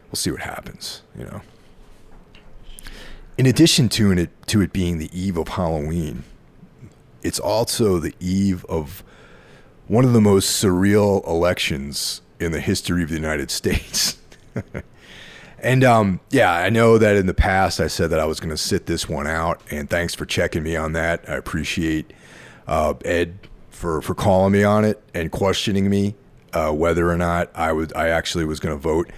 we'll 0.08 0.16
see 0.16 0.32
what 0.32 0.42
happens. 0.42 1.02
You 1.18 1.26
know. 1.26 1.42
In 3.38 3.48
addition 3.48 3.90
to 3.90 4.12
it 4.12 4.30
to 4.48 4.62
it 4.62 4.72
being 4.72 5.00
the 5.00 5.10
eve 5.20 5.38
of 5.38 5.50
Halloween, 5.50 6.24
it's 7.24 7.40
also 7.40 7.98
the 7.98 8.14
eve 8.20 8.64
of 8.66 9.04
one 9.92 10.06
of 10.06 10.14
the 10.14 10.22
most 10.22 10.64
surreal 10.64 11.28
elections 11.28 12.22
in 12.40 12.54
the 12.54 12.62
history 12.62 13.04
of 13.04 13.10
the 13.10 13.16
United 13.16 13.52
States. 13.60 14.18
and 15.60 15.84
um, 15.84 16.22
yeah, 16.30 16.54
I 16.54 16.70
know 16.70 16.98
that 16.98 17.18
in 17.18 17.26
the 17.26 17.34
past 17.34 17.82
I 17.82 17.88
said 17.88 18.10
that 18.12 18.20
I 18.22 18.24
was 18.24 18.40
going 18.40 18.52
to 18.52 18.58
sit 18.58 18.86
this 18.86 19.10
one 19.10 19.28
out, 19.28 19.62
and 19.70 19.90
thanks 19.90 20.16
for 20.16 20.26
checking 20.26 20.64
me 20.64 20.78
on 20.78 20.94
that. 20.94 21.28
I 21.28 21.34
appreciate 21.34 22.14
uh, 22.68 22.94
Ed 23.04 23.38
for 23.70 24.02
for 24.02 24.16
calling 24.16 24.54
me 24.54 24.64
on 24.64 24.86
it 24.86 25.04
and 25.14 25.30
questioning 25.30 25.90
me 25.90 26.16
uh, 26.54 26.72
whether 26.72 27.10
or 27.10 27.18
not 27.18 27.52
I 27.54 27.74
would 27.74 27.94
I 27.94 28.08
actually 28.08 28.46
was 28.46 28.62
going 28.62 28.74
to 28.74 28.82
vote. 28.82 29.12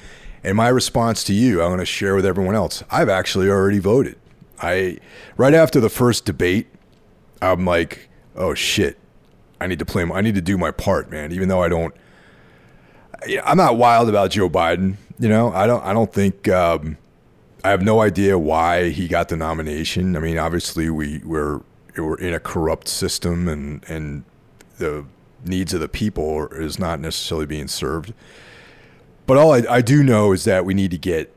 And 0.43 0.57
my 0.57 0.69
response 0.69 1.23
to 1.25 1.33
you, 1.33 1.61
I 1.61 1.67
want 1.67 1.81
to 1.81 1.85
share 1.85 2.15
with 2.15 2.25
everyone 2.25 2.55
else. 2.55 2.83
I've 2.89 3.09
actually 3.09 3.47
already 3.47 3.77
voted. 3.77 4.17
I 4.59 4.97
right 5.37 5.53
after 5.53 5.79
the 5.79 5.89
first 5.89 6.25
debate, 6.25 6.65
I'm 7.43 7.63
like, 7.63 8.09
oh 8.35 8.55
shit, 8.55 8.97
I 9.63 9.67
need 9.67 9.79
to 9.79 9.85
play. 9.85 10.03
I 10.03 10.21
need 10.21 10.35
to 10.35 10.41
do 10.41 10.57
my 10.57 10.71
part, 10.71 11.09
man. 11.09 11.31
Even 11.31 11.47
though 11.47 11.63
I 11.63 11.69
don't, 11.69 11.93
I'm 13.43 13.57
not 13.57 13.77
wild 13.77 14.09
about 14.09 14.31
Joe 14.31 14.49
Biden. 14.49 14.97
You 15.19 15.29
know, 15.29 15.51
I 15.53 15.65
don't. 15.65 15.83
I 15.83 15.93
don't 15.93 16.11
think. 16.11 16.47
Um, 16.49 16.97
I 17.63 17.69
have 17.69 17.81
no 17.81 18.01
idea 18.01 18.37
why 18.37 18.89
he 18.89 19.07
got 19.07 19.29
the 19.29 19.37
nomination. 19.37 20.17
I 20.17 20.19
mean, 20.19 20.37
obviously 20.37 20.89
we 20.89 21.21
we're 21.23 21.61
we're 21.97 22.17
in 22.17 22.33
a 22.33 22.39
corrupt 22.39 22.89
system, 22.89 23.47
and 23.47 23.83
and 23.87 24.25
the 24.79 25.05
needs 25.45 25.73
of 25.73 25.79
the 25.79 25.87
people 25.87 26.47
is 26.47 26.77
not 26.77 26.99
necessarily 26.99 27.45
being 27.45 27.69
served. 27.69 28.13
But 29.25 29.37
all 29.37 29.53
I, 29.53 29.63
I 29.69 29.81
do 29.81 30.03
know 30.03 30.33
is 30.33 30.43
that 30.43 30.65
we 30.65 30.73
need 30.73 30.91
to 30.91 30.97
get 30.97 31.33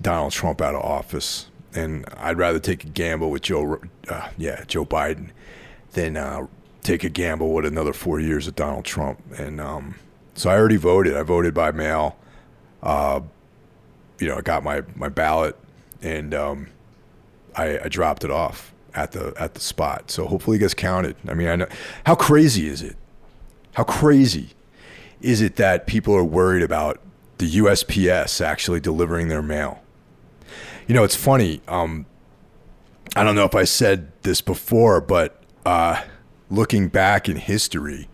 Donald 0.00 0.32
Trump 0.32 0.60
out 0.60 0.76
of 0.76 0.82
office, 0.82 1.50
and 1.74 2.04
I'd 2.16 2.38
rather 2.38 2.60
take 2.60 2.84
a 2.84 2.88
gamble 2.88 3.30
with 3.30 3.42
Joe, 3.42 3.80
uh, 4.08 4.28
yeah, 4.38 4.62
Joe 4.68 4.84
Biden, 4.84 5.30
than 5.92 6.16
uh, 6.16 6.46
take 6.84 7.02
a 7.02 7.08
gamble 7.08 7.52
with 7.52 7.64
another 7.64 7.92
four 7.92 8.20
years 8.20 8.46
of 8.46 8.54
Donald 8.54 8.84
Trump. 8.84 9.18
And 9.36 9.60
um, 9.60 9.96
so 10.34 10.50
I 10.50 10.56
already 10.56 10.76
voted. 10.76 11.16
I 11.16 11.22
voted 11.22 11.54
by 11.54 11.72
mail. 11.72 12.16
Uh, 12.82 13.22
you 14.20 14.28
know, 14.28 14.36
I 14.36 14.42
got 14.42 14.62
my, 14.62 14.82
my 14.94 15.08
ballot 15.08 15.56
and 16.02 16.34
um, 16.34 16.68
I, 17.56 17.78
I, 17.80 17.88
dropped 17.88 18.22
it 18.22 18.30
off 18.30 18.74
at 18.94 19.12
the 19.12 19.32
at 19.38 19.54
the 19.54 19.60
spot. 19.60 20.10
So 20.10 20.26
hopefully 20.26 20.58
it 20.58 20.60
gets 20.60 20.74
counted. 20.74 21.16
I 21.26 21.32
mean, 21.32 21.48
I 21.48 21.56
know 21.56 21.66
how 22.04 22.14
crazy 22.14 22.68
is 22.68 22.82
it? 22.82 22.96
How 23.72 23.84
crazy 23.84 24.50
is 25.22 25.40
it 25.40 25.56
that 25.56 25.86
people 25.86 26.14
are 26.14 26.24
worried 26.24 26.62
about 26.62 27.00
the 27.38 27.50
USPS 27.50 28.44
actually 28.44 28.80
delivering 28.80 29.28
their 29.28 29.42
mail? 29.42 29.82
You 30.86 30.94
know, 30.94 31.04
it's 31.04 31.16
funny. 31.16 31.62
Um, 31.66 32.04
I 33.16 33.24
don't 33.24 33.34
know 33.34 33.46
if 33.46 33.54
I 33.54 33.64
said 33.64 34.12
this 34.22 34.42
before, 34.42 35.00
but 35.00 35.42
uh, 35.64 36.02
looking 36.50 36.88
back 36.88 37.28
in 37.28 37.36
history, 37.36 38.08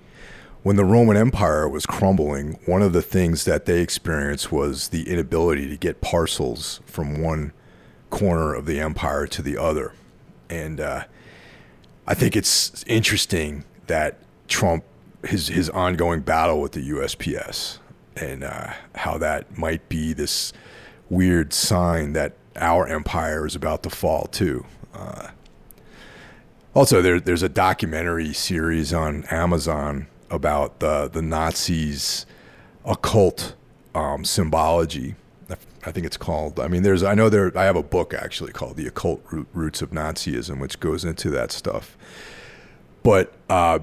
when 0.63 0.77
the 0.77 0.85
Roman 0.85 1.17
Empire 1.17 1.69
was 1.69 1.87
crumbling, 1.87 2.59
one 2.67 2.83
of 2.83 2.93
the 2.93 3.03
things 3.03 3.45
that 3.47 3.65
they 3.65 3.81
experienced 3.81 4.53
was 4.53 4.89
the 4.89 5.09
inability 5.09 5.69
to 5.69 5.77
get 5.77 6.01
parcels 6.01 6.81
from 6.85 7.23
one 7.23 7.53
corner 8.11 8.55
of 8.55 8.67
the 8.67 8.79
empire 8.79 9.27
to 9.27 9.41
the 9.41 9.57
other. 9.57 9.93
And 10.51 10.81
uh, 10.81 11.05
I 12.07 12.15
think 12.15 12.37
it's 12.37 12.85
interesting 12.87 13.65
that 13.87 14.19
Trump, 14.49 14.85
his, 15.25 15.49
his 15.49 15.71
ongoing 15.71 16.21
battle 16.21 16.61
with 16.61 16.73
the 16.73 16.91
USPS, 16.91 17.79
and 18.17 18.45
uh, 18.45 18.73
how 18.97 19.17
that 19.19 19.57
might 19.57 19.89
be 19.89 20.13
this 20.13 20.53
weird 21.09 21.53
sign 21.53 22.13
that 22.13 22.35
our 22.57 22.87
empire 22.87 23.47
is 23.47 23.55
about 23.55 23.83
to 23.85 23.91
fall 23.91 24.27
too. 24.27 24.67
Uh, 24.93 25.29
also, 26.75 27.03
there, 27.03 27.19
there's 27.19 27.43
a 27.43 27.49
documentary 27.49 28.33
series 28.33 28.93
on 28.93 29.25
Amazon 29.25 30.07
about 30.31 30.81
the 30.81 31.09
the 31.09 31.23
Nazis' 31.23 32.27
occult 32.85 33.55
um, 33.95 34.25
symbology. 34.25 35.17
I 35.85 35.93
think 35.93 36.05
it's 36.05 36.19
called. 36.19 36.61
I 36.61 36.69
mean, 36.69 36.83
there's. 36.83 37.03
I 37.03 37.15
know 37.15 37.29
there. 37.29 37.57
I 37.57 37.65
have 37.65 37.77
a 37.77 37.83
book 37.83 38.15
actually 38.15 38.53
called 38.53 38.77
"The 38.77 38.87
Occult 38.87 39.25
Roots 39.53 39.83
of 39.83 39.91
Nazism," 39.91 40.61
which 40.61 40.79
goes 40.79 41.05
into 41.05 41.31
that 41.31 41.53
stuff. 41.53 41.97
But 43.03 43.33
uh, 43.49 43.81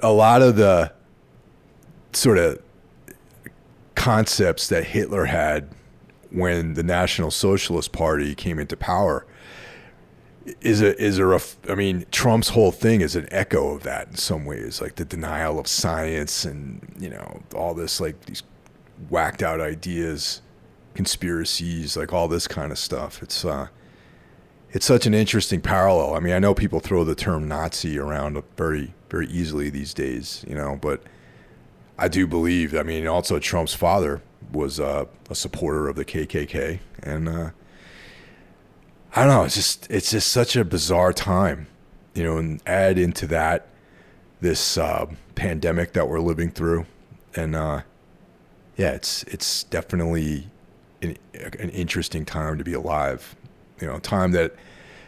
a 0.00 0.12
lot 0.12 0.42
of 0.42 0.56
the 0.56 0.92
sort 2.12 2.38
of 2.38 2.60
concepts 3.94 4.68
that 4.68 4.84
Hitler 4.84 5.26
had 5.26 5.68
when 6.30 6.74
the 6.74 6.82
National 6.82 7.30
Socialist 7.30 7.92
Party 7.92 8.34
came 8.34 8.58
into 8.58 8.76
power 8.76 9.24
is 10.60 10.82
a 10.82 11.00
is 11.02 11.18
a 11.18 11.76
mean 11.76 12.04
Trump's 12.10 12.50
whole 12.50 12.72
thing 12.72 13.00
is 13.00 13.16
an 13.16 13.26
echo 13.30 13.74
of 13.74 13.82
that 13.84 14.08
in 14.08 14.16
some 14.16 14.44
ways, 14.44 14.80
like 14.80 14.96
the 14.96 15.04
denial 15.04 15.58
of 15.58 15.66
science 15.66 16.44
and 16.44 16.94
you 16.98 17.08
know 17.08 17.42
all 17.54 17.74
this 17.74 18.00
like 18.00 18.26
these 18.26 18.42
whacked 19.08 19.42
out 19.42 19.60
ideas, 19.60 20.42
conspiracies, 20.94 21.96
like 21.96 22.12
all 22.12 22.28
this 22.28 22.46
kind 22.46 22.72
of 22.72 22.78
stuff. 22.78 23.22
It's 23.22 23.44
uh, 23.44 23.68
it's 24.70 24.86
such 24.86 25.06
an 25.06 25.14
interesting 25.14 25.60
parallel. 25.60 26.14
I 26.14 26.20
mean, 26.20 26.34
I 26.34 26.38
know 26.38 26.54
people 26.54 26.80
throw 26.80 27.04
the 27.04 27.14
term 27.14 27.48
Nazi 27.48 27.98
around 27.98 28.42
very 28.56 28.94
very 29.08 29.26
easily 29.28 29.70
these 29.70 29.94
days, 29.94 30.44
you 30.46 30.54
know, 30.54 30.78
but 30.80 31.02
I 31.98 32.08
do 32.08 32.26
believe. 32.26 32.74
I 32.74 32.82
mean, 32.82 33.06
also 33.06 33.38
Trump's 33.38 33.74
father 33.74 34.20
was 34.52 34.78
uh, 34.78 35.06
a 35.30 35.34
supporter 35.34 35.88
of 35.88 35.96
the 35.96 36.04
KKK, 36.04 36.80
and 37.02 37.28
uh, 37.28 37.50
I 39.14 39.24
don't 39.24 39.28
know. 39.28 39.44
It's 39.44 39.54
just 39.54 39.88
it's 39.90 40.10
just 40.10 40.30
such 40.32 40.56
a 40.56 40.64
bizarre 40.64 41.12
time, 41.12 41.68
you 42.14 42.24
know. 42.24 42.36
And 42.36 42.60
add 42.66 42.98
into 42.98 43.28
that 43.28 43.68
this 44.40 44.76
uh, 44.76 45.06
pandemic 45.36 45.92
that 45.92 46.08
we're 46.08 46.20
living 46.20 46.50
through, 46.50 46.86
and 47.36 47.54
uh, 47.54 47.82
yeah, 48.76 48.90
it's 48.90 49.22
it's 49.24 49.62
definitely 49.64 50.48
an, 51.00 51.16
an 51.32 51.70
interesting 51.70 52.24
time 52.24 52.58
to 52.58 52.64
be 52.64 52.72
alive. 52.72 53.36
You 53.80 53.86
know, 53.86 54.00
time 54.00 54.32
that 54.32 54.56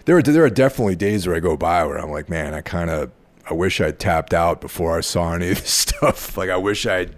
there 0.04 0.16
are 0.16 0.22
there 0.22 0.44
are 0.44 0.50
definitely 0.50 0.94
days 0.94 1.26
where 1.26 1.34
I 1.34 1.40
go 1.40 1.56
by 1.56 1.84
where 1.84 1.98
I'm 1.98 2.10
like, 2.10 2.28
man, 2.28 2.54
I 2.54 2.60
kind 2.60 2.90
of 2.90 3.10
I 3.50 3.54
wish 3.54 3.80
I'd 3.80 3.98
tapped 3.98 4.32
out 4.32 4.60
before 4.60 4.96
I 4.96 5.00
saw 5.00 5.32
any 5.32 5.50
of 5.50 5.60
this 5.60 5.70
stuff. 5.70 6.36
Like 6.36 6.50
I 6.50 6.56
wish 6.56 6.86
I'd 6.86 7.16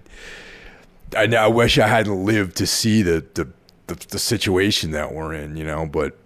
I, 1.15 1.25
I 1.37 1.49
wish 1.49 1.79
I 1.79 1.87
hadn't 1.87 2.25
lived 2.25 2.57
to 2.57 2.67
see 2.67 3.03
the, 3.03 3.27
the 3.35 3.47
the 3.89 4.07
the 4.09 4.19
situation 4.19 4.93
that 4.93 5.13
we're 5.13 5.35
in, 5.35 5.55
you 5.59 5.65
know, 5.65 5.85
but 5.85 6.17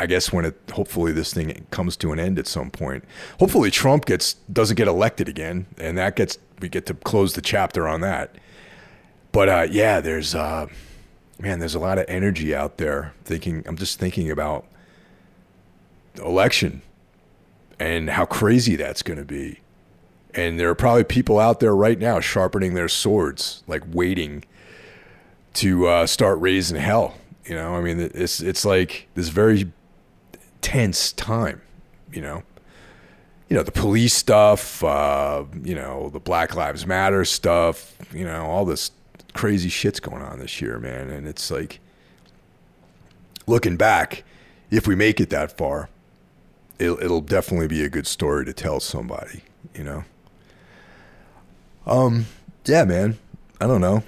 I 0.00 0.06
guess 0.06 0.32
when 0.32 0.46
it 0.46 0.58
hopefully 0.72 1.12
this 1.12 1.34
thing 1.34 1.66
comes 1.70 1.94
to 1.98 2.10
an 2.10 2.18
end 2.18 2.38
at 2.38 2.46
some 2.46 2.70
point. 2.70 3.04
Hopefully 3.38 3.70
Trump 3.70 4.06
gets 4.06 4.34
doesn't 4.50 4.76
get 4.76 4.88
elected 4.88 5.28
again 5.28 5.66
and 5.76 5.98
that 5.98 6.16
gets 6.16 6.38
we 6.58 6.70
get 6.70 6.86
to 6.86 6.94
close 6.94 7.34
the 7.34 7.42
chapter 7.42 7.86
on 7.86 8.00
that. 8.00 8.34
But 9.30 9.48
uh, 9.50 9.66
yeah, 9.70 10.00
there's 10.00 10.34
uh, 10.34 10.68
man, 11.38 11.58
there's 11.58 11.74
a 11.74 11.78
lot 11.78 11.98
of 11.98 12.06
energy 12.08 12.54
out 12.54 12.78
there 12.78 13.12
thinking 13.24 13.62
I'm 13.66 13.76
just 13.76 13.98
thinking 13.98 14.30
about 14.30 14.64
the 16.14 16.24
election 16.24 16.80
and 17.78 18.08
how 18.08 18.24
crazy 18.24 18.76
that's 18.76 19.02
going 19.02 19.18
to 19.18 19.24
be. 19.24 19.60
And 20.34 20.58
there 20.58 20.70
are 20.70 20.74
probably 20.74 21.04
people 21.04 21.38
out 21.38 21.60
there 21.60 21.76
right 21.76 21.98
now 21.98 22.20
sharpening 22.20 22.72
their 22.72 22.88
swords, 22.88 23.62
like 23.66 23.82
waiting 23.92 24.44
to 25.54 25.88
uh, 25.88 26.06
start 26.06 26.40
raising 26.40 26.80
hell. 26.80 27.16
You 27.44 27.56
know, 27.56 27.74
I 27.74 27.82
mean, 27.82 27.98
it's 28.14 28.40
it's 28.40 28.64
like 28.64 29.08
this 29.14 29.28
very 29.28 29.70
tense 30.60 31.12
time. 31.12 31.60
You 32.12 32.22
know, 32.22 32.42
you 33.48 33.56
know 33.56 33.62
the 33.62 33.72
police 33.72 34.14
stuff, 34.14 34.82
uh, 34.82 35.44
you 35.62 35.74
know 35.74 36.10
the 36.10 36.20
Black 36.20 36.54
Lives 36.54 36.86
Matter 36.86 37.24
stuff, 37.24 37.96
you 38.12 38.24
know 38.24 38.46
all 38.46 38.64
this 38.64 38.90
crazy 39.32 39.68
shit's 39.68 40.00
going 40.00 40.22
on 40.22 40.38
this 40.38 40.60
year, 40.60 40.78
man. 40.78 41.10
And 41.10 41.26
it's 41.26 41.50
like 41.50 41.80
looking 43.46 43.76
back, 43.76 44.24
if 44.70 44.86
we 44.86 44.94
make 44.94 45.20
it 45.20 45.30
that 45.30 45.56
far, 45.56 45.88
it'll, 46.78 47.00
it'll 47.02 47.20
definitely 47.20 47.68
be 47.68 47.84
a 47.84 47.88
good 47.88 48.06
story 48.06 48.44
to 48.44 48.52
tell 48.52 48.80
somebody, 48.80 49.42
you 49.74 49.84
know. 49.84 50.04
Um, 51.86 52.26
yeah, 52.64 52.84
man. 52.84 53.18
I 53.60 53.66
don't 53.66 53.80
know. 53.80 54.02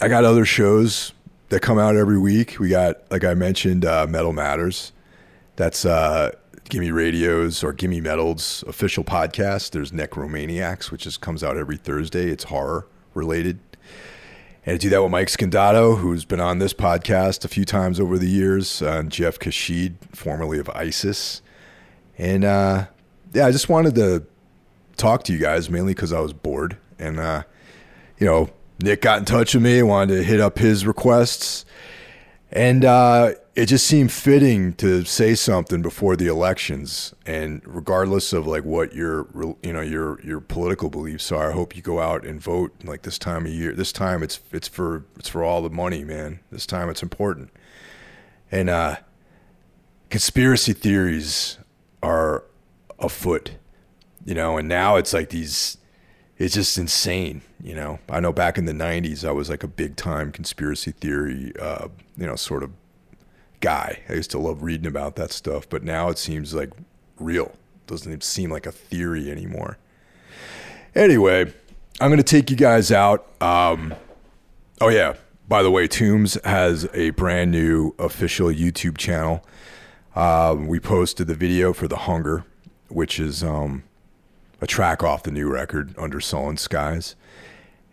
I 0.00 0.08
got 0.08 0.24
other 0.24 0.44
shows 0.44 1.12
that 1.48 1.60
come 1.60 1.78
out 1.78 1.96
every 1.96 2.18
week. 2.18 2.58
We 2.58 2.68
got, 2.68 3.10
like 3.10 3.24
I 3.24 3.34
mentioned, 3.34 3.84
uh, 3.84 4.06
Metal 4.08 4.32
Matters. 4.32 4.92
That's 5.56 5.84
uh, 5.84 6.32
Gimme 6.68 6.90
Radio's 6.90 7.64
or 7.64 7.72
Gimme 7.72 8.00
Metal's 8.00 8.62
official 8.66 9.04
podcast. 9.04 9.70
There's 9.70 9.90
Necromaniacs, 9.90 10.90
which 10.90 11.04
just 11.04 11.20
comes 11.20 11.42
out 11.42 11.56
every 11.56 11.76
Thursday. 11.76 12.28
It's 12.28 12.44
horror 12.44 12.86
related. 13.14 13.58
And 14.66 14.74
I 14.74 14.78
do 14.78 14.90
that 14.90 15.02
with 15.02 15.10
Mike 15.10 15.28
Scandato, 15.28 15.98
who's 15.98 16.24
been 16.24 16.40
on 16.40 16.58
this 16.58 16.74
podcast 16.74 17.44
a 17.44 17.48
few 17.48 17.64
times 17.64 18.00
over 18.00 18.18
the 18.18 18.28
years, 18.28 18.82
uh, 18.82 18.98
and 18.98 19.12
Jeff 19.12 19.38
Caxide, 19.38 19.96
formerly 20.12 20.58
of 20.58 20.68
ISIS. 20.70 21.40
And 22.18 22.44
uh, 22.44 22.86
yeah, 23.32 23.46
I 23.46 23.52
just 23.52 23.68
wanted 23.68 23.94
to 23.94 24.26
talk 24.96 25.22
to 25.24 25.32
you 25.32 25.38
guys 25.38 25.70
mainly 25.70 25.94
because 25.94 26.12
I 26.12 26.20
was 26.20 26.32
bored. 26.32 26.76
And, 26.98 27.18
uh, 27.18 27.44
you 28.18 28.26
know, 28.26 28.50
Nick 28.82 29.02
got 29.02 29.20
in 29.20 29.24
touch 29.24 29.54
with 29.54 29.62
me, 29.62 29.82
wanted 29.82 30.16
to 30.16 30.22
hit 30.22 30.40
up 30.40 30.58
his 30.58 30.86
requests. 30.86 31.64
And 32.50 32.84
uh, 32.84 33.34
it 33.56 33.66
just 33.66 33.86
seemed 33.86 34.12
fitting 34.12 34.74
to 34.74 35.02
say 35.04 35.34
something 35.34 35.80
before 35.80 36.14
the 36.14 36.26
elections. 36.26 37.14
And 37.24 37.62
regardless 37.64 38.34
of 38.34 38.46
like 38.46 38.64
what 38.64 38.94
your 38.94 39.26
you 39.62 39.72
know 39.72 39.80
your 39.80 40.20
your 40.20 40.40
political 40.40 40.90
beliefs 40.90 41.32
are 41.32 41.50
i 41.50 41.52
hope 41.52 41.74
you 41.74 41.80
go 41.80 41.98
out 42.00 42.24
and 42.26 42.40
vote 42.40 42.72
like 42.84 43.02
this 43.02 43.18
time 43.18 43.46
of 43.46 43.52
year 43.52 43.72
this 43.72 43.92
time 43.92 44.22
it's 44.22 44.40
it's 44.52 44.68
for 44.68 45.04
it's 45.18 45.28
for 45.28 45.42
all 45.42 45.62
the 45.62 45.70
money 45.70 46.04
man. 46.04 46.40
This 46.52 46.66
time 46.66 46.90
it's 46.90 47.02
important. 47.02 47.50
And 48.52 48.68
uh 48.68 48.96
conspiracy 50.10 50.74
theories 50.74 51.58
are 52.02 52.44
afoot 52.98 53.52
you 54.24 54.34
know 54.34 54.56
and 54.56 54.68
now 54.68 54.96
it's 54.96 55.12
like 55.12 55.30
these 55.30 55.78
it's 56.38 56.54
just 56.54 56.76
insane 56.76 57.40
you 57.62 57.74
know. 57.74 57.98
I 58.10 58.20
know 58.20 58.32
back 58.32 58.58
in 58.58 58.66
the 58.66 58.72
90s 58.72 59.26
i 59.26 59.32
was 59.32 59.48
like 59.48 59.62
a 59.62 59.68
big 59.68 59.96
time 59.96 60.30
conspiracy 60.30 60.92
theory 60.92 61.52
uh 61.58 61.88
you 62.16 62.26
know 62.26 62.36
sort 62.36 62.62
of 62.62 62.70
guy. 63.60 64.00
I 64.08 64.14
used 64.14 64.30
to 64.32 64.38
love 64.38 64.62
reading 64.62 64.86
about 64.86 65.16
that 65.16 65.32
stuff, 65.32 65.68
but 65.68 65.82
now 65.82 66.08
it 66.08 66.18
seems 66.18 66.54
like 66.54 66.70
real. 67.18 67.52
Doesn't 67.86 68.22
seem 68.24 68.50
like 68.50 68.66
a 68.66 68.72
theory 68.72 69.30
anymore. 69.30 69.78
Anyway, 70.94 71.52
I'm 72.00 72.08
going 72.08 72.18
to 72.18 72.22
take 72.22 72.50
you 72.50 72.56
guys 72.56 72.90
out. 72.90 73.26
Um, 73.40 73.94
oh, 74.80 74.88
yeah. 74.88 75.14
By 75.48 75.62
the 75.62 75.70
way, 75.70 75.86
Tombs 75.86 76.36
has 76.44 76.88
a 76.92 77.10
brand 77.10 77.52
new 77.52 77.94
official 77.98 78.48
YouTube 78.48 78.98
channel. 78.98 79.44
Um, 80.16 80.66
we 80.66 80.80
posted 80.80 81.28
the 81.28 81.34
video 81.34 81.72
for 81.72 81.86
The 81.86 81.96
Hunger, 81.96 82.44
which 82.88 83.20
is 83.20 83.44
um, 83.44 83.84
a 84.60 84.66
track 84.66 85.04
off 85.04 85.22
the 85.22 85.30
new 85.30 85.48
record, 85.48 85.94
Under 85.96 86.20
Sullen 86.20 86.56
Skies. 86.56 87.14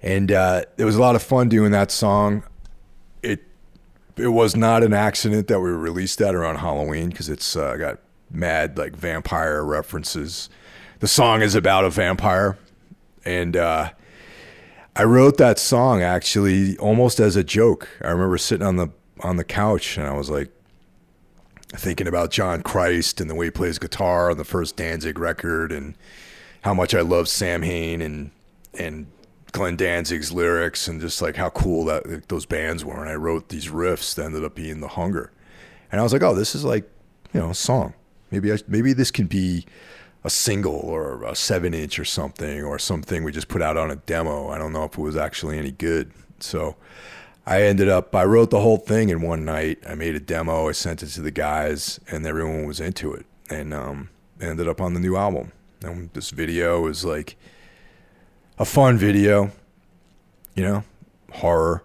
And 0.01 0.31
uh, 0.31 0.63
it 0.77 0.85
was 0.85 0.95
a 0.95 1.01
lot 1.01 1.15
of 1.15 1.21
fun 1.21 1.49
doing 1.49 1.71
that 1.71 1.91
song. 1.91 2.43
It 4.15 4.27
was 4.27 4.55
not 4.55 4.83
an 4.83 4.93
accident 4.93 5.47
that 5.47 5.59
we 5.59 5.69
released 5.71 6.19
that 6.19 6.35
around 6.35 6.57
Halloween 6.57 7.09
because 7.09 7.29
it's 7.29 7.55
uh, 7.55 7.75
got 7.77 7.99
mad 8.29 8.77
like 8.77 8.95
vampire 8.95 9.63
references. 9.63 10.49
The 10.99 11.07
song 11.07 11.41
is 11.41 11.55
about 11.55 11.83
a 11.83 11.89
vampire, 11.89 12.57
and 13.25 13.57
uh, 13.57 13.89
I 14.95 15.03
wrote 15.03 15.37
that 15.37 15.57
song 15.57 16.01
actually 16.01 16.77
almost 16.77 17.19
as 17.19 17.35
a 17.35 17.43
joke. 17.43 17.89
I 18.01 18.09
remember 18.11 18.37
sitting 18.37 18.65
on 18.65 18.75
the 18.75 18.89
on 19.21 19.37
the 19.37 19.43
couch 19.43 19.97
and 19.97 20.05
I 20.05 20.13
was 20.13 20.29
like 20.29 20.51
thinking 21.69 22.07
about 22.07 22.29
John 22.29 22.61
Christ 22.61 23.21
and 23.21 23.29
the 23.29 23.35
way 23.35 23.47
he 23.47 23.51
plays 23.51 23.79
guitar 23.79 24.29
on 24.29 24.37
the 24.37 24.43
first 24.43 24.75
Danzig 24.75 25.17
record, 25.17 25.71
and 25.71 25.95
how 26.61 26.73
much 26.73 26.93
I 26.93 27.01
love 27.01 27.27
Samhain 27.27 28.01
and 28.01 28.31
and 28.77 29.07
Glenn 29.53 29.77
Danzig's 29.77 30.31
lyrics 30.31 30.87
and 30.87 30.99
just 30.99 31.21
like 31.21 31.37
how 31.37 31.49
cool 31.51 31.85
that 31.85 32.27
those 32.27 32.45
bands 32.45 32.83
were. 32.83 32.99
And 32.99 33.09
I 33.09 33.15
wrote 33.15 33.49
these 33.49 33.67
riffs 33.67 34.15
that 34.15 34.25
ended 34.25 34.43
up 34.43 34.55
being 34.55 34.81
the 34.81 34.89
hunger. 34.89 35.31
And 35.91 36.01
I 36.01 36.03
was 36.03 36.11
like, 36.11 36.23
oh, 36.23 36.35
this 36.35 36.55
is 36.55 36.65
like, 36.65 36.89
you 37.33 37.39
know, 37.39 37.51
a 37.51 37.55
song. 37.55 37.93
Maybe 38.31 38.51
I, 38.51 38.57
maybe 38.67 38.93
this 38.93 39.11
can 39.11 39.27
be 39.27 39.65
a 40.23 40.29
single 40.29 40.75
or 40.75 41.23
a 41.23 41.35
seven 41.35 41.73
inch 41.73 41.99
or 41.99 42.05
something 42.05 42.63
or 42.63 42.79
something 42.79 43.23
we 43.23 43.31
just 43.31 43.47
put 43.47 43.61
out 43.61 43.77
on 43.77 43.91
a 43.91 43.95
demo. 43.95 44.49
I 44.49 44.57
don't 44.57 44.73
know 44.73 44.85
if 44.85 44.97
it 44.97 45.01
was 45.01 45.15
actually 45.15 45.59
any 45.59 45.71
good. 45.71 46.11
So 46.39 46.75
I 47.45 47.61
ended 47.61 47.89
up, 47.89 48.15
I 48.15 48.25
wrote 48.25 48.49
the 48.49 48.61
whole 48.61 48.77
thing 48.77 49.09
in 49.09 49.21
one 49.21 49.45
night. 49.45 49.77
I 49.87 49.93
made 49.93 50.15
a 50.15 50.19
demo. 50.19 50.67
I 50.67 50.71
sent 50.71 51.03
it 51.03 51.07
to 51.09 51.21
the 51.21 51.31
guys 51.31 51.99
and 52.09 52.25
everyone 52.25 52.65
was 52.65 52.79
into 52.79 53.13
it. 53.13 53.27
And 53.51 53.71
um, 53.71 54.09
ended 54.41 54.67
up 54.67 54.81
on 54.81 54.95
the 54.95 54.99
new 54.99 55.15
album. 55.15 55.51
And 55.83 56.09
this 56.13 56.31
video 56.31 56.87
is 56.87 57.05
like, 57.05 57.35
a 58.63 58.65
fun 58.65 58.97
video, 58.97 59.51
you 60.55 60.63
know, 60.63 60.85
horror. 61.33 61.83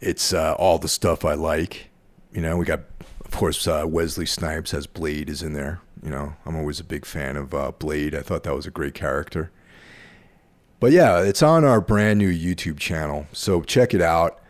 It's 0.00 0.32
uh, 0.32 0.54
all 0.54 0.78
the 0.78 0.86
stuff 0.86 1.24
I 1.24 1.34
like. 1.34 1.90
You 2.32 2.40
know, 2.40 2.56
we 2.56 2.64
got, 2.64 2.82
of 3.24 3.32
course, 3.32 3.66
uh, 3.66 3.84
Wesley 3.84 4.26
Snipes 4.26 4.72
as 4.72 4.86
Blade 4.86 5.28
is 5.28 5.42
in 5.42 5.52
there. 5.52 5.80
You 6.04 6.10
know, 6.10 6.36
I'm 6.46 6.54
always 6.54 6.78
a 6.78 6.84
big 6.84 7.04
fan 7.04 7.36
of 7.36 7.52
uh, 7.52 7.72
Blade. 7.72 8.14
I 8.14 8.22
thought 8.22 8.44
that 8.44 8.54
was 8.54 8.64
a 8.64 8.70
great 8.70 8.94
character. 8.94 9.50
But 10.78 10.92
yeah, 10.92 11.20
it's 11.20 11.42
on 11.42 11.64
our 11.64 11.80
brand 11.80 12.20
new 12.20 12.30
YouTube 12.30 12.78
channel. 12.78 13.26
So 13.32 13.62
check 13.62 13.92
it 13.92 14.02
out. 14.02 14.40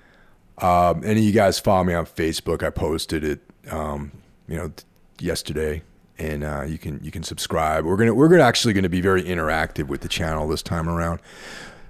Um, 0.59 1.03
any 1.03 1.20
of 1.20 1.27
you 1.27 1.33
guys 1.33 1.59
follow 1.59 1.85
me 1.85 1.94
on 1.94 2.05
Facebook? 2.05 2.62
I 2.62 2.68
posted 2.68 3.25
it, 3.25 3.40
um, 3.70 4.12
you 4.47 4.59
know, 4.59 4.70
yesterday 5.18 5.83
and 6.18 6.44
uh, 6.44 6.62
you 6.62 6.79
can 6.79 7.00
you 7.03 7.11
can 7.11 7.22
subscribe. 7.22 7.85
We're 7.85 7.96
gonna 7.96 8.14
we're 8.14 8.29
gonna 8.29 8.42
actually 8.42 8.74
gonna 8.74 8.88
be 8.88 9.00
very 9.00 9.22
interactive 9.22 9.88
with 9.88 10.00
the 10.00 10.09
channel 10.09 10.48
this 10.48 10.62
time 10.62 10.88
around. 10.88 11.20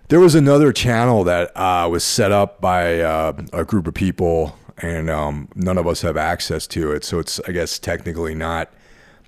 There 0.09 0.21
was 0.21 0.35
another 0.35 0.73
channel 0.73 1.25
that 1.25 1.57
uh, 1.57 1.89
was 1.91 2.05
set 2.05 2.31
up 2.33 2.61
by 2.61 3.01
uh, 3.01 3.33
a 3.53 3.65
group 3.65 3.87
of 3.87 3.95
people, 3.95 4.57
and 4.79 5.11
um, 5.11 5.49
none 5.55 5.79
of 5.79 5.87
us 5.87 6.03
have 6.03 6.17
access 6.17 6.67
to 6.69 6.93
it. 6.93 7.05
So 7.05 7.19
it's 7.19 7.41
I 7.47 7.53
guess 7.53 7.79
technically 7.79 8.35
not 8.35 8.73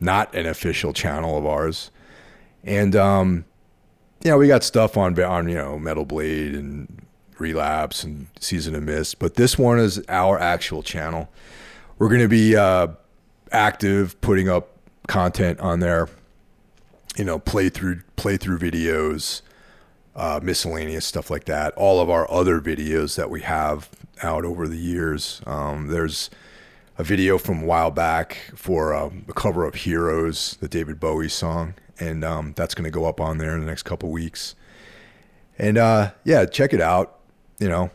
not 0.00 0.34
an 0.34 0.46
official 0.46 0.92
channel 0.92 1.36
of 1.36 1.46
ours. 1.46 1.90
And 2.64 2.96
um, 2.96 3.44
know 4.24 4.38
we 4.38 4.48
got 4.48 4.64
stuff 4.64 4.96
on 4.96 5.20
on 5.22 5.48
you 5.48 5.56
know 5.56 5.78
Metal 5.78 6.04
Blade 6.04 6.54
and 6.54 7.06
Relapse 7.38 8.02
and 8.02 8.28
Season 8.40 8.74
of 8.74 8.82
Mist, 8.82 9.18
but 9.18 9.34
this 9.34 9.58
one 9.58 9.78
is 9.78 10.02
our 10.08 10.38
actual 10.38 10.82
channel. 10.82 11.28
We're 11.98 12.08
gonna 12.08 12.28
be 12.28 12.56
uh, 12.56 12.88
active, 13.52 14.18
putting 14.20 14.48
up 14.48 14.75
content 15.06 15.60
on 15.60 15.80
there. 15.80 16.08
You 17.16 17.24
know, 17.24 17.38
playthrough 17.38 18.02
playthrough 18.16 18.58
videos, 18.58 19.40
uh, 20.14 20.40
miscellaneous 20.42 21.06
stuff 21.06 21.30
like 21.30 21.44
that. 21.44 21.72
All 21.74 22.00
of 22.00 22.10
our 22.10 22.30
other 22.30 22.60
videos 22.60 23.16
that 23.16 23.30
we 23.30 23.40
have 23.42 23.88
out 24.22 24.44
over 24.44 24.68
the 24.68 24.76
years. 24.76 25.40
Um, 25.46 25.88
there's 25.88 26.30
a 26.98 27.04
video 27.04 27.38
from 27.38 27.62
a 27.62 27.66
while 27.66 27.90
back 27.90 28.38
for 28.54 28.94
um, 28.94 29.24
a 29.28 29.32
cover 29.32 29.64
of 29.64 29.74
Heroes, 29.74 30.56
the 30.60 30.68
David 30.68 30.98
Bowie 30.98 31.28
song, 31.28 31.74
and 31.98 32.24
um, 32.24 32.54
that's 32.56 32.74
going 32.74 32.84
to 32.84 32.90
go 32.90 33.04
up 33.04 33.20
on 33.20 33.38
there 33.38 33.54
in 33.54 33.60
the 33.60 33.66
next 33.66 33.82
couple 33.82 34.10
weeks. 34.10 34.54
And 35.58 35.78
uh, 35.78 36.12
yeah, 36.24 36.44
check 36.46 36.72
it 36.72 36.80
out. 36.80 37.18
You 37.58 37.68
know, 37.68 37.90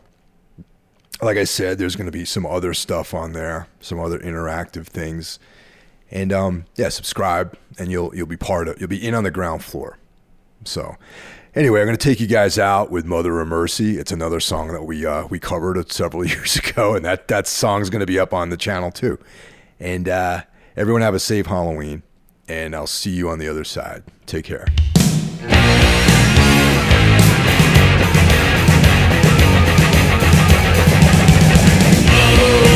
like 1.20 1.36
I 1.36 1.44
said, 1.44 1.78
there's 1.78 1.96
going 1.96 2.06
to 2.06 2.12
be 2.12 2.24
some 2.24 2.46
other 2.46 2.74
stuff 2.74 3.14
on 3.14 3.32
there, 3.32 3.68
some 3.80 4.00
other 4.00 4.18
interactive 4.18 4.86
things, 4.86 5.38
and 6.12 6.32
um, 6.32 6.66
yeah, 6.76 6.90
subscribe, 6.90 7.56
and 7.78 7.90
you'll 7.90 8.14
you'll 8.14 8.26
be 8.26 8.36
part 8.36 8.68
of 8.68 8.78
you'll 8.78 8.88
be 8.88 9.04
in 9.04 9.14
on 9.14 9.24
the 9.24 9.30
ground 9.30 9.64
floor. 9.64 9.98
So, 10.64 10.96
anyway, 11.54 11.80
I'm 11.80 11.86
going 11.86 11.96
to 11.96 12.08
take 12.08 12.20
you 12.20 12.26
guys 12.26 12.58
out 12.58 12.90
with 12.90 13.06
"Mother 13.06 13.40
of 13.40 13.48
Mercy." 13.48 13.96
It's 13.98 14.12
another 14.12 14.38
song 14.38 14.68
that 14.68 14.84
we 14.84 15.06
uh, 15.06 15.26
we 15.26 15.38
covered 15.38 15.90
several 15.90 16.24
years 16.28 16.56
ago, 16.56 16.94
and 16.94 17.04
that 17.04 17.28
that 17.28 17.46
song's 17.46 17.90
going 17.90 18.00
to 18.00 18.06
be 18.06 18.18
up 18.18 18.34
on 18.34 18.50
the 18.50 18.56
channel 18.56 18.92
too. 18.92 19.18
And 19.80 20.08
uh, 20.08 20.42
everyone 20.76 21.02
have 21.02 21.14
a 21.14 21.18
safe 21.18 21.46
Halloween, 21.46 22.02
and 22.46 22.76
I'll 22.76 22.86
see 22.86 23.10
you 23.10 23.30
on 23.30 23.38
the 23.38 23.48
other 23.48 23.64
side. 23.64 24.04
Take 24.26 24.44
care. 24.44 24.66
Oh 32.44 32.71